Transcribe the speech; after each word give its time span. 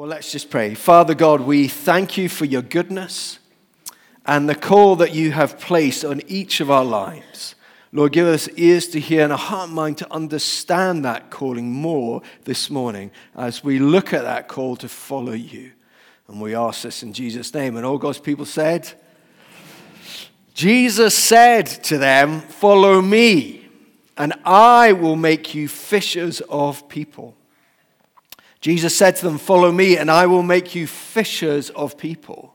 Well, 0.00 0.08
let's 0.08 0.32
just 0.32 0.48
pray. 0.48 0.72
Father 0.72 1.14
God, 1.14 1.42
we 1.42 1.68
thank 1.68 2.16
you 2.16 2.30
for 2.30 2.46
your 2.46 2.62
goodness 2.62 3.38
and 4.24 4.48
the 4.48 4.54
call 4.54 4.96
that 4.96 5.14
you 5.14 5.32
have 5.32 5.60
placed 5.60 6.06
on 6.06 6.22
each 6.26 6.60
of 6.60 6.70
our 6.70 6.86
lives. 6.86 7.54
Lord, 7.92 8.12
give 8.12 8.26
us 8.26 8.48
ears 8.56 8.88
to 8.88 8.98
hear 8.98 9.24
and 9.24 9.32
a 9.34 9.36
heart 9.36 9.66
and 9.66 9.76
mind 9.76 9.98
to 9.98 10.10
understand 10.10 11.04
that 11.04 11.28
calling 11.28 11.70
more 11.70 12.22
this 12.44 12.70
morning 12.70 13.10
as 13.36 13.62
we 13.62 13.78
look 13.78 14.14
at 14.14 14.22
that 14.22 14.48
call 14.48 14.74
to 14.76 14.88
follow 14.88 15.32
you. 15.32 15.72
And 16.28 16.40
we 16.40 16.54
ask 16.54 16.80
this 16.80 17.02
in 17.02 17.12
Jesus' 17.12 17.52
name. 17.52 17.76
And 17.76 17.84
all 17.84 17.98
God's 17.98 18.20
people 18.20 18.46
said, 18.46 18.90
Jesus 20.54 21.14
said 21.14 21.66
to 21.66 21.98
them, 21.98 22.40
Follow 22.40 23.02
me, 23.02 23.68
and 24.16 24.32
I 24.46 24.94
will 24.94 25.16
make 25.16 25.54
you 25.54 25.68
fishers 25.68 26.40
of 26.48 26.88
people. 26.88 27.36
Jesus 28.60 28.96
said 28.96 29.16
to 29.16 29.24
them, 29.24 29.38
Follow 29.38 29.72
me, 29.72 29.96
and 29.96 30.10
I 30.10 30.26
will 30.26 30.42
make 30.42 30.74
you 30.74 30.86
fishers 30.86 31.70
of 31.70 31.96
people. 31.96 32.54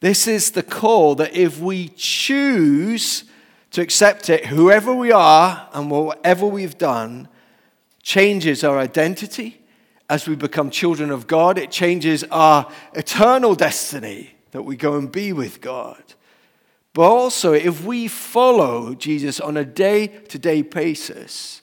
This 0.00 0.26
is 0.26 0.50
the 0.50 0.64
call 0.64 1.14
that 1.16 1.36
if 1.36 1.60
we 1.60 1.88
choose 1.90 3.24
to 3.70 3.80
accept 3.80 4.28
it, 4.28 4.46
whoever 4.46 4.92
we 4.92 5.12
are 5.12 5.68
and 5.72 5.90
whatever 5.90 6.44
we've 6.46 6.76
done 6.76 7.28
changes 8.02 8.64
our 8.64 8.78
identity 8.78 9.62
as 10.10 10.28
we 10.28 10.34
become 10.34 10.70
children 10.70 11.10
of 11.10 11.26
God. 11.26 11.56
It 11.56 11.70
changes 11.70 12.24
our 12.24 12.70
eternal 12.92 13.54
destiny 13.54 14.34
that 14.50 14.62
we 14.62 14.76
go 14.76 14.96
and 14.96 15.10
be 15.10 15.32
with 15.32 15.60
God. 15.60 16.02
But 16.92 17.10
also, 17.10 17.54
if 17.54 17.82
we 17.84 18.08
follow 18.08 18.94
Jesus 18.94 19.40
on 19.40 19.56
a 19.56 19.64
day 19.64 20.08
to 20.08 20.38
day 20.38 20.60
basis, 20.60 21.61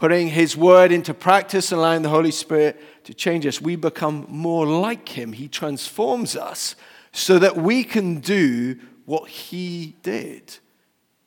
putting 0.00 0.28
his 0.28 0.56
word 0.56 0.90
into 0.90 1.12
practice 1.12 1.72
and 1.72 1.78
allowing 1.78 2.00
the 2.00 2.08
Holy 2.08 2.30
Spirit 2.30 2.80
to 3.04 3.12
change 3.12 3.44
us, 3.44 3.60
we 3.60 3.76
become 3.76 4.24
more 4.30 4.64
like 4.64 5.10
him. 5.10 5.34
He 5.34 5.46
transforms 5.46 6.34
us 6.36 6.74
so 7.12 7.38
that 7.38 7.54
we 7.54 7.84
can 7.84 8.18
do 8.20 8.78
what 9.04 9.28
he 9.28 9.94
did 10.02 10.56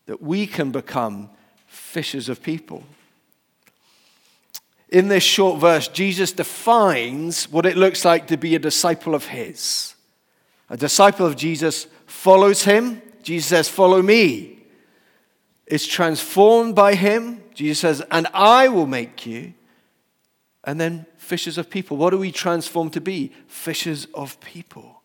that 0.08 0.24
we 0.24 0.48
can 0.48 0.72
become 0.72 1.30
fishers 1.68 2.30
of 2.30 2.42
people. 2.42 2.84
In 4.90 5.08
this 5.08 5.24
short 5.24 5.62
verse, 5.62 5.88
Jesus 5.88 6.32
defines 6.32 7.52
what 7.52 7.68
it 7.68 7.78
looks 7.78 8.04
like 8.04 8.26
to 8.26 8.38
be 8.38 8.56
a 8.56 8.60
disciple 8.60 9.14
of 9.14 9.28
his. 9.28 9.94
A 10.72 10.78
disciple 10.78 11.28
of 11.28 11.36
Jesus 11.36 11.86
follows 12.08 12.64
him. 12.64 13.04
Jesus 13.22 13.50
says, 13.50 13.70
Follow 13.70 14.02
me. 14.02 14.53
Is 15.68 15.88
transformed 15.88 16.76
by 16.76 16.96
him. 16.96 17.44
Jesus 17.54 17.80
says, 17.80 18.02
And 18.12 18.28
I 18.34 18.68
will 18.68 18.88
make 18.88 19.26
you. 19.26 19.54
And 20.64 20.80
then 20.80 21.06
fishers 21.18 21.58
of 21.58 21.70
people. 21.70 21.98
What 21.98 22.14
are 22.14 22.18
we 22.18 22.32
transformed 22.32 22.94
to 22.94 23.02
be? 23.02 23.32
Fishers 23.48 24.08
of 24.14 24.40
people. 24.40 25.02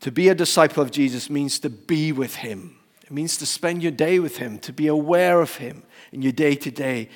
To 0.00 0.10
be 0.10 0.28
a 0.28 0.34
disciple 0.34 0.82
of 0.82 0.90
Jesus 0.90 1.28
means 1.28 1.58
to 1.60 1.70
be 1.70 2.12
with 2.12 2.36
him. 2.36 2.76
It 3.06 3.12
means 3.12 3.36
to 3.36 3.46
spend 3.46 3.84
your 3.84 3.92
day 3.92 4.18
with 4.18 4.38
Him, 4.38 4.58
to 4.60 4.72
be 4.72 4.88
aware 4.88 5.40
of 5.40 5.56
Him 5.56 5.84
in 6.10 6.22
your 6.22 6.32
day 6.32 6.56
to 6.56 6.70
day 6.72 7.08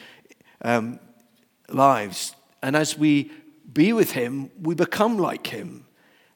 lives. 1.68 2.36
And 2.62 2.76
as 2.76 2.96
we 2.96 3.32
be 3.72 3.92
with 3.92 4.12
Him, 4.12 4.50
we 4.62 4.76
become 4.76 5.18
like 5.18 5.48
Him. 5.48 5.86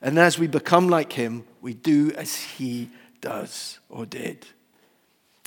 And 0.02 0.18
as 0.18 0.39
we 0.41 0.48
become 0.48 0.89
like 0.89 1.12
Him, 1.12 1.44
we 1.61 1.72
do 1.72 2.11
as 2.16 2.36
He 2.36 2.91
does 3.20 3.78
or 3.89 4.06
did. 4.06 4.44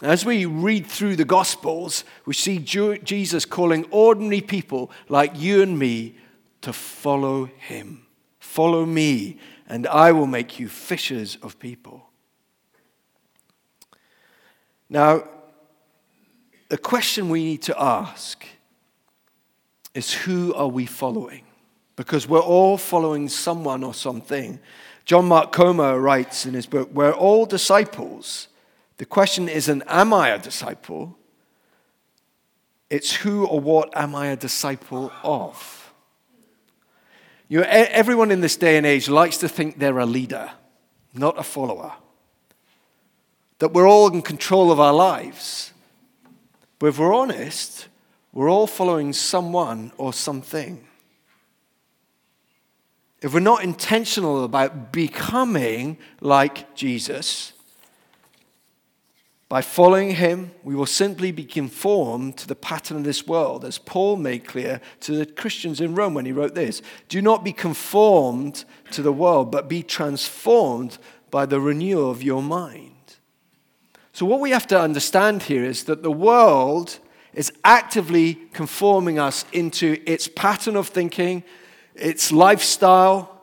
As 0.03 0.23
we 0.23 0.45
read 0.45 0.85
through 0.85 1.15
the 1.15 1.25
Gospels, 1.25 2.03
we 2.25 2.35
see 2.35 2.59
Jesus 2.59 3.45
calling 3.45 3.85
ordinary 3.89 4.41
people 4.41 4.91
like 5.09 5.39
you 5.39 5.63
and 5.63 5.79
me 5.79 6.15
to 6.61 6.71
follow 6.71 7.45
Him. 7.45 8.05
Follow 8.39 8.85
me, 8.85 9.39
and 9.67 9.87
I 9.87 10.11
will 10.11 10.27
make 10.27 10.59
you 10.59 10.67
fishers 10.67 11.37
of 11.41 11.57
people. 11.57 12.07
Now, 14.87 15.23
the 16.69 16.77
question 16.77 17.29
we 17.29 17.43
need 17.43 17.63
to 17.63 17.81
ask 17.81 18.45
is 19.95 20.13
who 20.13 20.53
are 20.53 20.67
we 20.67 20.85
following? 20.85 21.43
Because 21.95 22.27
we're 22.27 22.39
all 22.39 22.77
following 22.77 23.29
someone 23.29 23.83
or 23.83 23.95
something. 23.95 24.59
John 25.05 25.25
Mark 25.25 25.51
Comer 25.51 25.99
writes 25.99 26.45
in 26.45 26.53
his 26.53 26.67
book, 26.67 26.89
We're 26.93 27.13
all 27.13 27.47
disciples. 27.47 28.47
The 28.97 29.05
question 29.05 29.47
isn't, 29.47 29.83
Am 29.87 30.13
I 30.13 30.29
a 30.29 30.39
disciple? 30.39 31.17
It's 32.89 33.13
who 33.15 33.45
or 33.45 33.59
what 33.59 33.95
am 33.95 34.15
I 34.15 34.27
a 34.27 34.35
disciple 34.35 35.11
of? 35.23 35.93
You 37.49 37.59
know, 37.59 37.67
everyone 37.67 38.31
in 38.31 38.41
this 38.41 38.57
day 38.57 38.77
and 38.77 38.85
age 38.85 39.09
likes 39.09 39.37
to 39.37 39.49
think 39.49 39.79
they're 39.79 39.99
a 39.99 40.05
leader, 40.05 40.51
not 41.13 41.37
a 41.37 41.43
follower 41.43 41.93
that 43.59 43.73
we're 43.73 43.87
all 43.87 44.11
in 44.13 44.21
control 44.21 44.71
of 44.71 44.79
our 44.79 44.93
lives. 44.93 45.73
But 46.79 46.87
if 46.87 46.99
we're 46.99 47.13
honest, 47.13 47.87
we're 48.33 48.49
all 48.49 48.67
following 48.67 49.13
someone 49.13 49.91
or 49.97 50.13
something. 50.13 50.85
If 53.21 53.33
we're 53.33 53.39
not 53.39 53.63
intentional 53.63 54.43
about 54.43 54.91
becoming 54.91 55.97
like 56.21 56.75
Jesus, 56.75 57.53
by 59.49 59.61
following 59.61 60.11
him, 60.11 60.51
we 60.63 60.75
will 60.75 60.85
simply 60.85 61.31
be 61.31 61.45
conformed 61.45 62.37
to 62.37 62.47
the 62.47 62.55
pattern 62.55 62.97
of 62.97 63.03
this 63.05 63.25
world, 63.25 63.63
as 63.63 63.77
Paul 63.77 64.17
made 64.17 64.45
clear 64.45 64.81
to 65.01 65.13
the 65.13 65.25
Christians 65.25 65.79
in 65.79 65.95
Rome 65.95 66.13
when 66.13 66.25
he 66.25 66.33
wrote 66.33 66.53
this 66.53 66.81
Do 67.07 67.21
not 67.21 67.45
be 67.45 67.53
conformed 67.53 68.65
to 68.91 69.01
the 69.01 69.13
world, 69.13 69.51
but 69.51 69.69
be 69.69 69.83
transformed 69.83 70.97
by 71.31 71.45
the 71.45 71.61
renewal 71.61 72.11
of 72.11 72.23
your 72.23 72.41
mind. 72.41 72.91
So, 74.11 74.25
what 74.25 74.41
we 74.41 74.51
have 74.51 74.67
to 74.67 74.81
understand 74.81 75.43
here 75.43 75.63
is 75.63 75.85
that 75.85 76.03
the 76.03 76.11
world 76.11 76.99
is 77.33 77.53
actively 77.63 78.33
conforming 78.51 79.19
us 79.19 79.45
into 79.53 80.01
its 80.05 80.27
pattern 80.27 80.75
of 80.75 80.87
thinking, 80.87 81.43
its 81.95 82.31
lifestyle. 82.33 83.36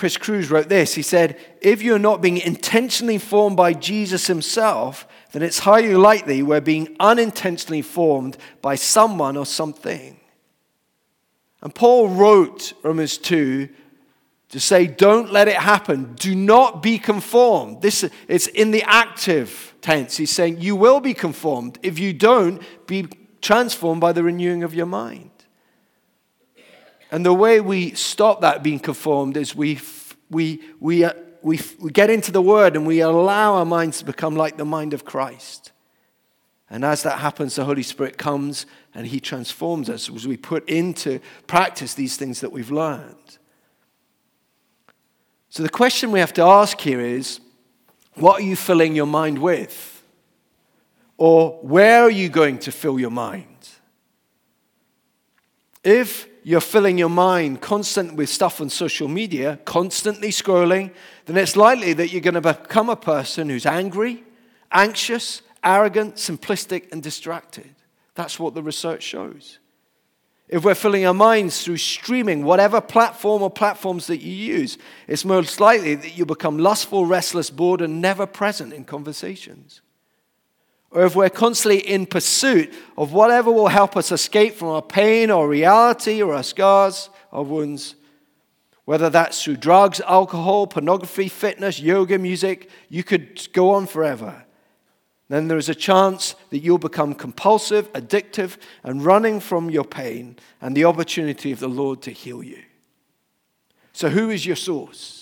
Chris 0.00 0.16
Cruz 0.16 0.50
wrote 0.50 0.70
this. 0.70 0.94
He 0.94 1.02
said, 1.02 1.38
If 1.60 1.82
you're 1.82 1.98
not 1.98 2.22
being 2.22 2.38
intentionally 2.38 3.18
formed 3.18 3.58
by 3.58 3.74
Jesus 3.74 4.28
himself, 4.28 5.06
then 5.32 5.42
it's 5.42 5.58
highly 5.58 5.94
likely 5.94 6.42
we're 6.42 6.62
being 6.62 6.96
unintentionally 6.98 7.82
formed 7.82 8.38
by 8.62 8.76
someone 8.76 9.36
or 9.36 9.44
something. 9.44 10.18
And 11.60 11.74
Paul 11.74 12.08
wrote 12.08 12.72
Romans 12.82 13.18
2 13.18 13.68
to 14.48 14.58
say, 14.58 14.86
don't 14.86 15.32
let 15.32 15.48
it 15.48 15.56
happen. 15.56 16.14
Do 16.14 16.34
not 16.34 16.82
be 16.82 16.98
conformed. 16.98 17.82
This 17.82 18.08
it's 18.26 18.46
in 18.46 18.70
the 18.70 18.82
active 18.84 19.74
tense. 19.82 20.16
He's 20.16 20.30
saying 20.30 20.62
you 20.62 20.76
will 20.76 21.00
be 21.00 21.12
conformed. 21.12 21.78
If 21.82 21.98
you 21.98 22.14
don't, 22.14 22.62
be 22.86 23.06
transformed 23.42 24.00
by 24.00 24.12
the 24.12 24.22
renewing 24.22 24.62
of 24.62 24.72
your 24.74 24.86
mind. 24.86 25.39
And 27.10 27.26
the 27.26 27.34
way 27.34 27.60
we 27.60 27.94
stop 27.94 28.40
that 28.42 28.62
being 28.62 28.78
conformed 28.78 29.36
is 29.36 29.54
we, 29.54 29.80
we, 30.30 30.62
we, 30.78 31.04
uh, 31.04 31.12
we, 31.42 31.60
we 31.80 31.90
get 31.90 32.10
into 32.10 32.30
the 32.30 32.42
Word 32.42 32.76
and 32.76 32.86
we 32.86 33.00
allow 33.00 33.54
our 33.54 33.64
minds 33.64 33.98
to 33.98 34.04
become 34.04 34.36
like 34.36 34.56
the 34.56 34.64
mind 34.64 34.94
of 34.94 35.04
Christ. 35.04 35.72
And 36.68 36.84
as 36.84 37.02
that 37.02 37.18
happens, 37.18 37.56
the 37.56 37.64
Holy 37.64 37.82
Spirit 37.82 38.16
comes 38.16 38.64
and 38.94 39.06
He 39.06 39.18
transforms 39.18 39.90
us 39.90 40.08
as 40.08 40.26
we 40.26 40.36
put 40.36 40.68
into 40.68 41.20
practice 41.48 41.94
these 41.94 42.16
things 42.16 42.40
that 42.40 42.52
we've 42.52 42.70
learned. 42.70 43.38
So 45.48 45.64
the 45.64 45.68
question 45.68 46.12
we 46.12 46.20
have 46.20 46.32
to 46.34 46.42
ask 46.42 46.80
here 46.80 47.00
is 47.00 47.40
what 48.14 48.40
are 48.40 48.44
you 48.44 48.54
filling 48.54 48.94
your 48.94 49.06
mind 49.06 49.38
with? 49.38 50.04
Or 51.16 51.58
where 51.62 52.02
are 52.02 52.10
you 52.10 52.28
going 52.28 52.58
to 52.60 52.72
fill 52.72 53.00
your 53.00 53.10
mind? 53.10 53.46
If 55.82 56.28
you're 56.42 56.60
filling 56.60 56.98
your 56.98 57.10
mind 57.10 57.60
constant 57.60 58.14
with 58.14 58.28
stuff 58.28 58.60
on 58.60 58.70
social 58.70 59.08
media, 59.08 59.58
constantly 59.64 60.30
scrolling, 60.30 60.92
then 61.26 61.36
it's 61.36 61.56
likely 61.56 61.92
that 61.92 62.12
you're 62.12 62.20
going 62.20 62.34
to 62.34 62.40
become 62.40 62.88
a 62.88 62.96
person 62.96 63.48
who's 63.48 63.66
angry, 63.66 64.24
anxious, 64.72 65.42
arrogant, 65.62 66.16
simplistic, 66.16 66.90
and 66.92 67.02
distracted. 67.02 67.74
That's 68.14 68.38
what 68.38 68.54
the 68.54 68.62
research 68.62 69.02
shows. 69.02 69.58
If 70.48 70.64
we're 70.64 70.74
filling 70.74 71.06
our 71.06 71.14
minds 71.14 71.62
through 71.62 71.76
streaming, 71.76 72.42
whatever 72.42 72.80
platform 72.80 73.42
or 73.42 73.50
platforms 73.50 74.08
that 74.08 74.18
you 74.18 74.32
use, 74.32 74.78
it's 75.06 75.24
most 75.24 75.60
likely 75.60 75.94
that 75.94 76.18
you 76.18 76.26
become 76.26 76.58
lustful, 76.58 77.06
restless, 77.06 77.50
bored, 77.50 77.80
and 77.80 78.00
never 78.00 78.26
present 78.26 78.72
in 78.72 78.84
conversations. 78.84 79.80
Or 80.90 81.04
if 81.04 81.14
we're 81.14 81.30
constantly 81.30 81.78
in 81.78 82.06
pursuit 82.06 82.74
of 82.96 83.12
whatever 83.12 83.50
will 83.50 83.68
help 83.68 83.96
us 83.96 84.10
escape 84.10 84.54
from 84.54 84.68
our 84.68 84.82
pain 84.82 85.30
or 85.30 85.48
reality 85.48 86.20
or 86.20 86.34
our 86.34 86.42
scars, 86.42 87.10
our 87.32 87.44
wounds, 87.44 87.94
whether 88.86 89.08
that's 89.08 89.42
through 89.42 89.58
drugs, 89.58 90.00
alcohol, 90.00 90.66
pornography, 90.66 91.28
fitness, 91.28 91.78
yoga, 91.78 92.18
music, 92.18 92.68
you 92.88 93.04
could 93.04 93.48
go 93.52 93.70
on 93.70 93.86
forever. 93.86 94.44
then 95.28 95.46
there 95.46 95.58
is 95.58 95.68
a 95.68 95.74
chance 95.76 96.34
that 96.50 96.58
you'll 96.58 96.76
become 96.76 97.14
compulsive, 97.14 97.92
addictive, 97.92 98.56
and 98.82 99.04
running 99.04 99.38
from 99.38 99.70
your 99.70 99.84
pain 99.84 100.36
and 100.60 100.76
the 100.76 100.84
opportunity 100.84 101.52
of 101.52 101.60
the 101.60 101.68
Lord 101.68 102.02
to 102.02 102.10
heal 102.10 102.42
you. 102.42 102.64
So, 103.92 104.08
who 104.08 104.30
is 104.30 104.44
your 104.44 104.56
source? 104.56 105.19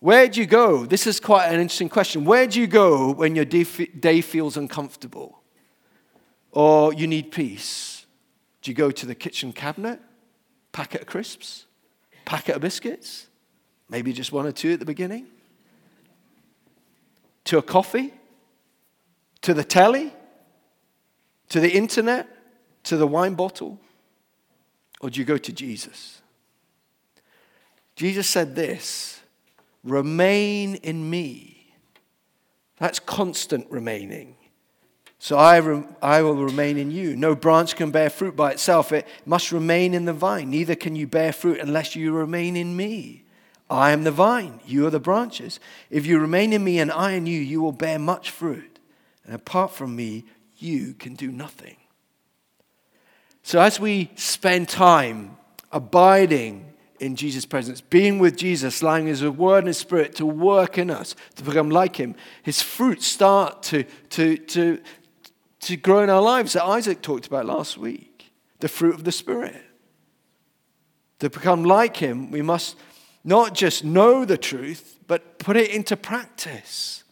Where 0.00 0.28
do 0.28 0.40
you 0.40 0.46
go? 0.46 0.86
This 0.86 1.06
is 1.06 1.18
quite 1.18 1.46
an 1.46 1.60
interesting 1.60 1.88
question. 1.88 2.24
Where 2.24 2.46
do 2.46 2.60
you 2.60 2.66
go 2.66 3.12
when 3.12 3.34
your 3.34 3.44
day 3.44 4.20
feels 4.20 4.56
uncomfortable 4.56 5.42
or 6.52 6.94
you 6.94 7.06
need 7.06 7.32
peace? 7.32 8.06
Do 8.62 8.70
you 8.70 8.76
go 8.76 8.90
to 8.90 9.06
the 9.06 9.14
kitchen 9.14 9.52
cabinet? 9.52 10.00
Packet 10.70 11.02
of 11.02 11.06
crisps? 11.08 11.66
Packet 12.24 12.54
of 12.54 12.62
biscuits? 12.62 13.26
Maybe 13.88 14.12
just 14.12 14.32
one 14.32 14.46
or 14.46 14.52
two 14.52 14.72
at 14.72 14.78
the 14.78 14.84
beginning? 14.84 15.26
To 17.44 17.58
a 17.58 17.62
coffee? 17.62 18.12
To 19.42 19.54
the 19.54 19.64
telly? 19.64 20.12
To 21.48 21.58
the 21.58 21.70
internet? 21.70 22.28
To 22.84 22.96
the 22.96 23.06
wine 23.06 23.34
bottle? 23.34 23.80
Or 25.00 25.10
do 25.10 25.18
you 25.18 25.24
go 25.24 25.38
to 25.38 25.52
Jesus? 25.52 26.20
Jesus 27.96 28.28
said 28.28 28.54
this 28.54 29.17
remain 29.84 30.76
in 30.76 31.08
me. 31.08 31.74
That's 32.78 32.98
constant 32.98 33.70
remaining. 33.70 34.36
So 35.18 35.36
I, 35.36 35.82
I 36.00 36.22
will 36.22 36.36
remain 36.36 36.76
in 36.76 36.90
you. 36.90 37.16
No 37.16 37.34
branch 37.34 37.74
can 37.74 37.90
bear 37.90 38.08
fruit 38.08 38.36
by 38.36 38.52
itself, 38.52 38.92
it 38.92 39.06
must 39.26 39.50
remain 39.50 39.94
in 39.94 40.04
the 40.04 40.12
vine. 40.12 40.50
Neither 40.50 40.76
can 40.76 40.94
you 40.94 41.06
bear 41.06 41.32
fruit 41.32 41.58
unless 41.58 41.96
you 41.96 42.12
remain 42.12 42.56
in 42.56 42.76
me. 42.76 43.24
I 43.70 43.90
am 43.90 44.04
the 44.04 44.10
vine, 44.10 44.60
you 44.64 44.86
are 44.86 44.90
the 44.90 45.00
branches. 45.00 45.60
If 45.90 46.06
you 46.06 46.18
remain 46.18 46.52
in 46.52 46.64
me 46.64 46.78
and 46.78 46.90
I 46.90 47.12
in 47.12 47.26
you, 47.26 47.38
you 47.38 47.60
will 47.60 47.72
bear 47.72 47.98
much 47.98 48.30
fruit. 48.30 48.78
And 49.24 49.34
apart 49.34 49.72
from 49.72 49.94
me, 49.94 50.24
you 50.56 50.94
can 50.94 51.14
do 51.14 51.30
nothing. 51.30 51.76
So 53.42 53.60
as 53.60 53.78
we 53.78 54.10
spend 54.14 54.68
time 54.68 55.36
abiding 55.70 56.72
in 57.00 57.16
Jesus' 57.16 57.46
presence, 57.46 57.80
being 57.80 58.18
with 58.18 58.36
Jesus, 58.36 58.82
allowing 58.82 59.06
His 59.06 59.24
word 59.24 59.58
and 59.58 59.68
His 59.68 59.78
spirit 59.78 60.14
to 60.16 60.26
work 60.26 60.78
in 60.78 60.90
us, 60.90 61.14
to 61.36 61.42
become 61.42 61.70
like 61.70 61.96
Him, 61.96 62.14
His 62.42 62.62
fruits 62.62 63.06
start 63.06 63.62
to, 63.64 63.84
to, 64.10 64.36
to, 64.36 64.80
to 65.60 65.76
grow 65.76 66.02
in 66.02 66.10
our 66.10 66.22
lives 66.22 66.54
that 66.54 66.64
Isaac 66.64 67.02
talked 67.02 67.26
about 67.26 67.46
last 67.46 67.78
week 67.78 68.32
the 68.60 68.68
fruit 68.68 68.94
of 68.94 69.04
the 69.04 69.12
Spirit. 69.12 69.62
To 71.20 71.30
become 71.30 71.64
like 71.64 71.96
Him, 71.96 72.30
we 72.30 72.42
must 72.42 72.76
not 73.24 73.54
just 73.54 73.84
know 73.84 74.24
the 74.24 74.38
truth, 74.38 74.98
but 75.06 75.38
put 75.38 75.56
it 75.56 75.70
into 75.70 75.96
practice. 75.96 77.04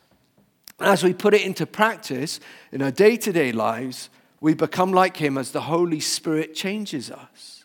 As 0.79 1.03
we 1.03 1.15
put 1.15 1.35
it 1.35 1.43
into 1.43 1.67
practice 1.67 2.41
in 2.71 2.83
our 2.83 2.91
day 2.91 3.17
to 3.17 3.33
day 3.33 3.53
lives, 3.53 4.11
we 4.41 4.55
become 4.55 4.93
like 4.93 5.17
Him 5.17 5.39
as 5.39 5.53
the 5.53 5.63
Holy 5.63 6.01
Spirit 6.01 6.55
changes 6.55 7.11
us. 7.11 7.56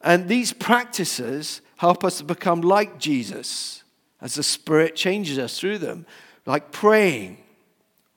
And 0.00 0.28
these 0.28 0.52
practices 0.52 1.60
help 1.76 2.04
us 2.04 2.18
to 2.18 2.24
become 2.24 2.60
like 2.60 2.98
Jesus 2.98 3.84
as 4.20 4.34
the 4.34 4.42
Spirit 4.42 4.96
changes 4.96 5.38
us 5.38 5.58
through 5.58 5.78
them, 5.78 6.06
like 6.46 6.72
praying, 6.72 7.38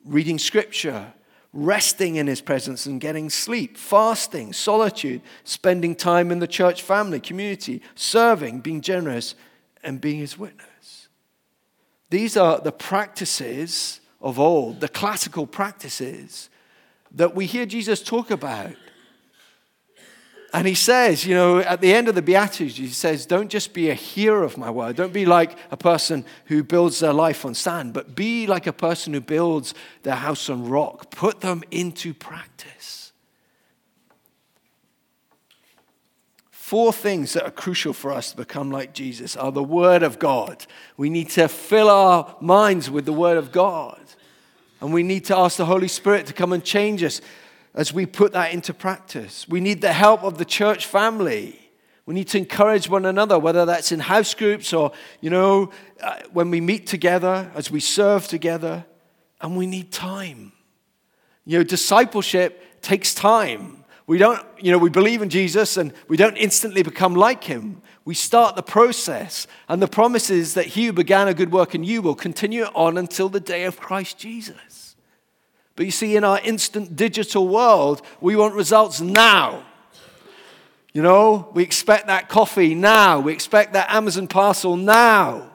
reading 0.04 0.38
Scripture, 0.38 1.12
resting 1.52 2.16
in 2.16 2.26
His 2.26 2.40
presence 2.40 2.86
and 2.86 3.00
getting 3.00 3.30
sleep, 3.30 3.76
fasting, 3.76 4.52
solitude, 4.52 5.22
spending 5.44 5.94
time 5.94 6.30
in 6.30 6.40
the 6.40 6.46
church 6.46 6.82
family, 6.82 7.20
community, 7.20 7.80
serving, 7.94 8.60
being 8.60 8.80
generous, 8.80 9.34
and 9.82 10.00
being 10.00 10.18
His 10.18 10.38
witness. 10.38 11.08
These 12.10 12.36
are 12.36 12.60
the 12.60 12.72
practices 12.72 14.00
of 14.20 14.38
old, 14.38 14.80
the 14.80 14.88
classical 14.88 15.46
practices 15.46 16.48
that 17.12 17.34
we 17.34 17.46
hear 17.46 17.66
Jesus 17.66 18.02
talk 18.02 18.30
about 18.30 18.74
and 20.54 20.68
he 20.68 20.76
says, 20.76 21.26
you 21.26 21.34
know, 21.34 21.58
at 21.58 21.80
the 21.80 21.92
end 21.92 22.06
of 22.06 22.14
the 22.14 22.22
Beatitudes, 22.22 22.76
he 22.76 22.86
says, 22.86 23.26
don't 23.26 23.48
just 23.48 23.74
be 23.74 23.90
a 23.90 23.94
hearer 23.94 24.44
of 24.44 24.56
my 24.56 24.70
word. 24.70 24.94
Don't 24.94 25.12
be 25.12 25.26
like 25.26 25.58
a 25.72 25.76
person 25.76 26.24
who 26.44 26.62
builds 26.62 27.00
their 27.00 27.12
life 27.12 27.44
on 27.44 27.54
sand, 27.54 27.92
but 27.92 28.14
be 28.14 28.46
like 28.46 28.68
a 28.68 28.72
person 28.72 29.12
who 29.12 29.20
builds 29.20 29.74
their 30.04 30.14
house 30.14 30.48
on 30.48 30.68
rock. 30.68 31.10
Put 31.10 31.40
them 31.40 31.64
into 31.72 32.14
practice. 32.14 33.10
Four 36.52 36.92
things 36.92 37.32
that 37.32 37.42
are 37.42 37.50
crucial 37.50 37.92
for 37.92 38.12
us 38.12 38.30
to 38.30 38.36
become 38.36 38.70
like 38.70 38.94
Jesus 38.94 39.34
are 39.36 39.50
the 39.50 39.60
Word 39.60 40.04
of 40.04 40.20
God. 40.20 40.66
We 40.96 41.10
need 41.10 41.30
to 41.30 41.48
fill 41.48 41.90
our 41.90 42.36
minds 42.40 42.88
with 42.88 43.06
the 43.06 43.12
Word 43.12 43.38
of 43.38 43.50
God. 43.50 44.00
And 44.80 44.94
we 44.94 45.02
need 45.02 45.24
to 45.24 45.36
ask 45.36 45.56
the 45.56 45.64
Holy 45.64 45.88
Spirit 45.88 46.26
to 46.26 46.32
come 46.32 46.52
and 46.52 46.62
change 46.62 47.02
us 47.02 47.20
as 47.74 47.92
we 47.92 48.06
put 48.06 48.32
that 48.32 48.52
into 48.52 48.72
practice. 48.72 49.48
We 49.48 49.60
need 49.60 49.80
the 49.80 49.92
help 49.92 50.22
of 50.22 50.38
the 50.38 50.44
church 50.44 50.86
family. 50.86 51.58
We 52.06 52.14
need 52.14 52.28
to 52.28 52.38
encourage 52.38 52.88
one 52.88 53.06
another, 53.06 53.38
whether 53.38 53.64
that's 53.64 53.90
in 53.90 54.00
house 54.00 54.34
groups 54.34 54.72
or, 54.72 54.92
you 55.20 55.30
know, 55.30 55.70
uh, 56.00 56.20
when 56.32 56.50
we 56.50 56.60
meet 56.60 56.86
together, 56.86 57.50
as 57.54 57.70
we 57.70 57.80
serve 57.80 58.28
together. 58.28 58.84
And 59.40 59.56
we 59.56 59.66
need 59.66 59.90
time. 59.90 60.52
You 61.44 61.58
know, 61.58 61.64
discipleship 61.64 62.80
takes 62.80 63.14
time. 63.14 63.84
We 64.06 64.18
don't, 64.18 64.44
you 64.58 64.70
know, 64.70 64.78
we 64.78 64.90
believe 64.90 65.22
in 65.22 65.30
Jesus 65.30 65.76
and 65.76 65.92
we 66.08 66.16
don't 66.16 66.36
instantly 66.36 66.82
become 66.82 67.14
like 67.14 67.44
him. 67.44 67.82
We 68.04 68.14
start 68.14 68.54
the 68.54 68.62
process. 68.62 69.46
And 69.66 69.80
the 69.80 69.88
promise 69.88 70.28
is 70.28 70.54
that 70.54 70.66
he 70.66 70.86
who 70.86 70.92
began 70.92 71.26
a 71.26 71.34
good 71.34 71.52
work 71.52 71.74
in 71.74 71.84
you 71.84 72.02
will 72.02 72.14
continue 72.14 72.64
it 72.64 72.70
on 72.74 72.98
until 72.98 73.30
the 73.30 73.40
day 73.40 73.64
of 73.64 73.80
Christ 73.80 74.18
Jesus. 74.18 74.83
But 75.76 75.86
you 75.86 75.92
see, 75.92 76.16
in 76.16 76.24
our 76.24 76.40
instant 76.40 76.96
digital 76.96 77.48
world, 77.48 78.02
we 78.20 78.36
want 78.36 78.54
results 78.54 79.00
now. 79.00 79.64
You 80.92 81.02
know, 81.02 81.48
we 81.52 81.64
expect 81.64 82.06
that 82.06 82.28
coffee 82.28 82.74
now. 82.74 83.18
We 83.18 83.32
expect 83.32 83.72
that 83.72 83.90
Amazon 83.90 84.28
parcel 84.28 84.76
now. 84.76 85.50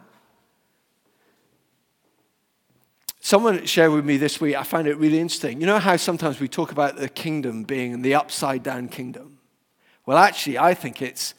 Someone 3.22 3.66
shared 3.66 3.92
with 3.92 4.06
me 4.06 4.18
this 4.18 4.42
week, 4.42 4.56
I 4.56 4.64
found 4.64 4.88
it 4.88 4.98
really 4.98 5.20
interesting. 5.20 5.62
You 5.62 5.68
know 5.68 5.80
how 5.80 5.96
sometimes 5.96 6.40
we 6.40 6.48
talk 6.48 6.72
about 6.72 6.98
the 6.98 7.08
kingdom 7.08 7.64
being 7.64 8.02
the 8.02 8.16
upside 8.16 8.64
down 8.64 8.90
kingdom? 8.90 9.40
Well, 10.06 10.18
actually, 10.18 10.58
I 10.58 10.74
think 10.74 11.02
it's, 11.02 11.36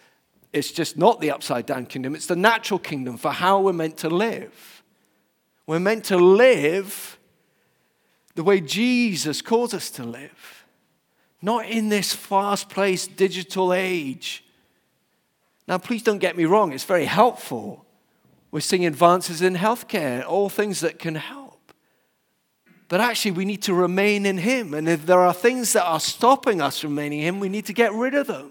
it's 0.53 0.71
just 0.71 0.97
not 0.97 1.21
the 1.21 1.33
upside 1.33 1.67
down 1.67 1.87
kingdom, 1.87 2.15
it's 2.15 2.27
the 2.27 2.37
natural 2.37 2.79
kingdom 2.79 3.17
for 3.17 3.33
how 3.33 3.61
we're 3.61 3.73
meant 3.73 3.99
to 3.99 4.09
live. 4.09 4.83
We're 5.67 5.81
meant 5.81 6.05
to 6.07 6.17
live 6.17 7.19
the 8.35 8.43
way 8.43 8.61
Jesus 8.61 9.43
calls 9.43 9.75
us 9.75 9.91
to 9.93 10.05
live, 10.05 10.65
not 11.43 11.67
in 11.67 11.89
this 11.89 12.15
fast 12.15 12.69
paced 12.69 13.17
digital 13.17 13.73
age. 13.73 14.45
Now, 15.67 15.79
please 15.79 16.03
don't 16.03 16.19
get 16.19 16.37
me 16.37 16.45
wrong, 16.45 16.73
it's 16.73 16.85
very 16.85 17.07
helpful. 17.07 17.85
We're 18.51 18.61
seeing 18.61 18.87
advances 18.87 19.43
in 19.43 19.55
healthcare, 19.55 20.27
all 20.27 20.49
things 20.49 20.81
that 20.81 20.99
can 20.99 21.15
help. 21.15 21.41
But 22.89 23.01
actually, 23.01 23.31
we 23.31 23.45
need 23.45 23.63
to 23.63 23.75
remain 23.75 24.27
in 24.27 24.39
Him. 24.39 24.75
And 24.75 24.89
if 24.89 25.07
there 25.07 25.21
are 25.21 25.33
things 25.33 25.73
that 25.75 25.85
are 25.85 26.01
stopping 26.01 26.61
us 26.61 26.81
from 26.81 26.91
remaining 26.91 27.21
in 27.21 27.35
Him, 27.37 27.41
we 27.41 27.49
need 27.49 27.67
to 27.67 27.73
get 27.73 27.93
rid 27.93 28.15
of 28.15 28.27
them. 28.27 28.51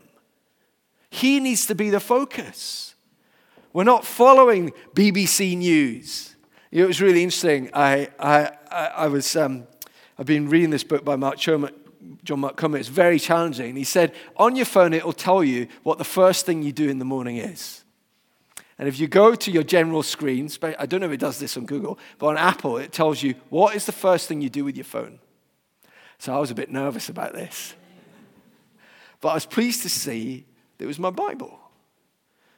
He 1.10 1.42
needs 1.42 1.66
to 1.66 1.76
be 1.76 1.90
the 1.90 2.00
focus. 2.00 2.96
We're 3.74 3.84
not 3.84 4.06
following 4.06 4.72
BBC 4.96 5.58
News. 5.58 6.36
It 6.72 6.86
was 6.86 7.02
really 7.02 7.22
interesting. 7.22 7.70
I, 7.74 8.10
I, 8.18 8.52
I, 8.72 9.08
was, 9.08 9.36
um, 9.36 9.68
I've 10.20 10.26
been 10.26 10.50
reading 10.50 10.70
this 10.70 10.84
book 10.84 11.06
by 11.06 11.16
Mark 11.16 11.38
Chomet, 11.38 11.74
John 12.26 12.42
Mark 12.42 12.58
Comer. 12.58 12.78
It's 12.78 12.90
very 12.90 13.20
challenging. 13.20 13.78
He 13.78 13.86
said, 13.86 14.14
on 14.36 14.58
your 14.58 14.66
phone, 14.66 14.94
it 14.94 15.06
will 15.06 15.14
tell 15.14 15.46
you 15.46 15.70
what 15.84 15.98
the 15.98 16.04
first 16.04 16.46
thing 16.46 16.62
you 16.62 16.74
do 16.74 16.90
in 16.90 17.00
the 17.00 17.06
morning 17.06 17.38
is. 17.38 17.86
And 18.78 18.90
if 18.90 19.00
you 19.00 19.08
go 19.08 19.34
to 19.34 19.50
your 19.50 19.64
general 19.64 20.04
screen, 20.04 20.50
I 20.62 20.86
don't 20.86 21.00
know 21.00 21.06
if 21.06 21.14
it 21.14 21.22
does 21.22 21.40
this 21.40 21.56
on 21.56 21.66
Google, 21.66 21.98
but 22.18 22.28
on 22.28 22.38
Apple, 22.38 22.78
it 22.78 22.92
tells 22.92 23.24
you 23.24 23.36
what 23.48 23.78
is 23.78 23.86
the 23.86 23.94
first 23.94 24.28
thing 24.28 24.42
you 24.42 24.50
do 24.50 24.66
with 24.66 24.76
your 24.76 24.84
phone. 24.84 25.20
So 26.18 26.36
I 26.36 26.40
was 26.40 26.52
a 26.52 26.56
bit 26.56 26.70
nervous 26.70 27.08
about 27.08 27.32
this. 27.32 27.74
But 29.22 29.30
I 29.30 29.34
was 29.36 29.46
pleased 29.46 29.84
to 29.84 29.90
see 29.90 30.46
that 30.78 30.84
it 30.84 30.88
was 30.88 31.00
my 31.00 31.12
Bible. 31.12 31.58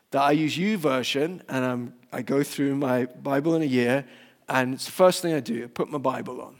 That 0.09 0.23
I 0.23 0.31
use 0.31 0.57
U 0.57 0.79
YouVersion 0.79 1.41
and 1.47 1.65
I'm, 1.65 1.93
I 2.11 2.23
go 2.23 2.41
through 2.41 2.75
my 2.75 3.05
Bible 3.05 3.53
in 3.53 3.61
a 3.61 3.65
year, 3.65 4.03
and 4.49 4.73
it's 4.73 4.85
the 4.85 4.91
first 4.91 5.21
thing 5.21 5.35
I 5.35 5.41
do, 5.41 5.65
I 5.65 5.67
put 5.67 5.91
my 5.91 5.99
Bible 5.99 6.41
on. 6.41 6.57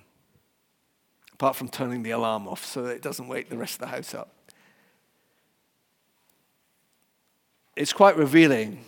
Apart 1.41 1.55
from 1.55 1.69
turning 1.69 2.03
the 2.03 2.11
alarm 2.11 2.47
off 2.47 2.63
so 2.63 2.83
that 2.83 2.91
it 2.91 3.01
doesn't 3.01 3.27
wake 3.27 3.49
the 3.49 3.57
rest 3.57 3.73
of 3.73 3.79
the 3.79 3.87
house 3.87 4.13
up. 4.13 4.31
It's 7.75 7.93
quite 7.93 8.15
revealing 8.15 8.85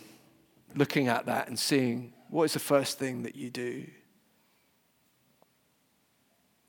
looking 0.76 1.08
at 1.08 1.26
that 1.26 1.48
and 1.48 1.58
seeing 1.58 2.12
what 2.30 2.44
is 2.44 2.52
the 2.52 2.60
first 2.60 2.96
thing 2.96 3.24
that 3.24 3.34
you 3.34 3.50
do. 3.50 3.88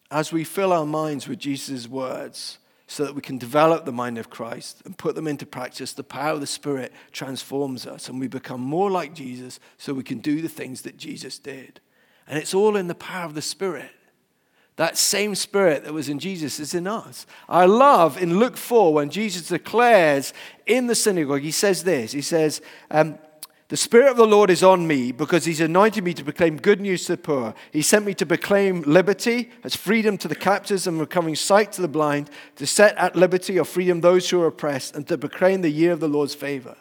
As 0.10 0.32
we 0.34 0.44
fill 0.44 0.74
our 0.74 0.88
minds 0.88 1.27
with 1.27 1.38
Jesus' 1.38 1.88
words, 1.88 2.58
so 2.88 3.06
that 3.06 3.13
we 3.13 3.22
can 3.22 3.38
develop 3.38 3.86
the 3.86 3.92
mind 3.92 4.18
of 4.18 4.32
Christ 4.32 4.82
and 4.86 4.98
put 4.98 5.13
them 5.13 5.27
into 5.27 5.46
practice, 5.46 5.94
the 5.94 6.04
power 6.04 6.32
of 6.32 6.42
the 6.42 6.48
Spirit 6.48 6.94
transforms 7.12 7.86
us 7.86 8.10
and 8.10 8.20
we 8.20 8.27
become 8.27 8.60
more 8.60 8.89
like 8.89 9.13
Jesus 9.13 9.60
so 9.77 9.94
we 9.94 10.01
can 10.01 10.18
do 10.18 10.42
the 10.42 10.50
things 10.50 10.82
that 10.82 10.98
Jesus 10.98 11.38
did. 11.38 11.80
And 12.27 12.39
it's 12.39 12.56
all 12.56 12.75
in 12.75 12.88
the 12.88 12.96
power 12.96 13.25
of 13.25 13.36
the 13.36 13.42
Spirit. 13.44 13.92
That 14.77 14.98
same 14.98 15.36
spirit 15.36 15.86
that 15.86 15.94
was 15.94 16.10
in 16.10 16.20
Jesus 16.20 16.60
is 16.60 16.74
in 16.74 16.86
us. 16.86 17.25
I 17.48 17.65
love 17.65 18.22
in 18.22 18.39
Luke 18.39 18.58
4 18.58 18.94
when 18.94 19.10
Jesus 19.10 19.48
declares 19.48 20.34
in 20.65 20.88
the 20.88 20.96
synagogue, 20.96 21.41
he 21.41 21.51
says 21.51 21.84
this 21.84 22.12
He 22.12 22.22
says, 22.22 22.62
um, 22.91 23.17
The 23.70 23.77
Spirit 23.77 24.12
of 24.12 24.17
the 24.17 24.27
Lord 24.27 24.50
is 24.50 24.63
on 24.63 24.86
me 24.86 25.13
because 25.13 25.46
he's 25.46 25.62
anointed 25.62 26.03
me 26.03 26.13
to 26.15 26.25
proclaim 26.25 26.58
good 26.58 26.82
news 26.82 27.05
to 27.05 27.13
the 27.13 27.22
poor. 27.22 27.55
He 27.72 27.82
sent 27.82 28.05
me 28.05 28.13
to 28.15 28.25
proclaim 28.25 28.82
liberty 28.82 29.50
as 29.63 29.77
freedom 29.77 30.17
to 30.17 30.27
the 30.27 30.36
captives 30.36 30.88
and 30.88 31.00
recovering 31.00 31.36
sight 31.36 31.72
to 31.74 31.82
the 31.82 31.88
blind, 31.88 32.29
to 32.58 32.67
set 32.67 32.98
at 32.98 33.15
liberty 33.15 33.58
or 33.58 33.63
freedom 33.63 34.01
those 34.01 34.29
who 34.29 34.41
are 34.41 34.48
oppressed, 34.48 34.94
and 34.94 35.08
to 35.08 35.17
proclaim 35.17 35.62
the 35.62 35.70
year 35.70 35.94
of 35.94 36.01
the 36.01 36.10
Lord's 36.10 36.36
favor. 36.36 36.75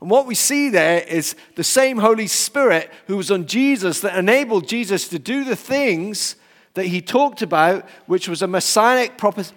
And 0.00 0.08
what 0.08 0.26
we 0.26 0.34
see 0.34 0.70
there 0.70 1.02
is 1.02 1.36
the 1.56 1.64
same 1.64 1.98
Holy 1.98 2.26
Spirit 2.26 2.90
who 3.06 3.18
was 3.18 3.30
on 3.30 3.46
Jesus 3.46 4.00
that 4.00 4.18
enabled 4.18 4.66
Jesus 4.66 5.08
to 5.08 5.18
do 5.18 5.44
the 5.44 5.56
things 5.56 6.36
that 6.74 6.86
he 6.86 7.00
talked 7.00 7.40
about, 7.40 7.88
which 8.06 8.28
was 8.28 8.42
a 8.42 8.46
messianic 8.46 9.12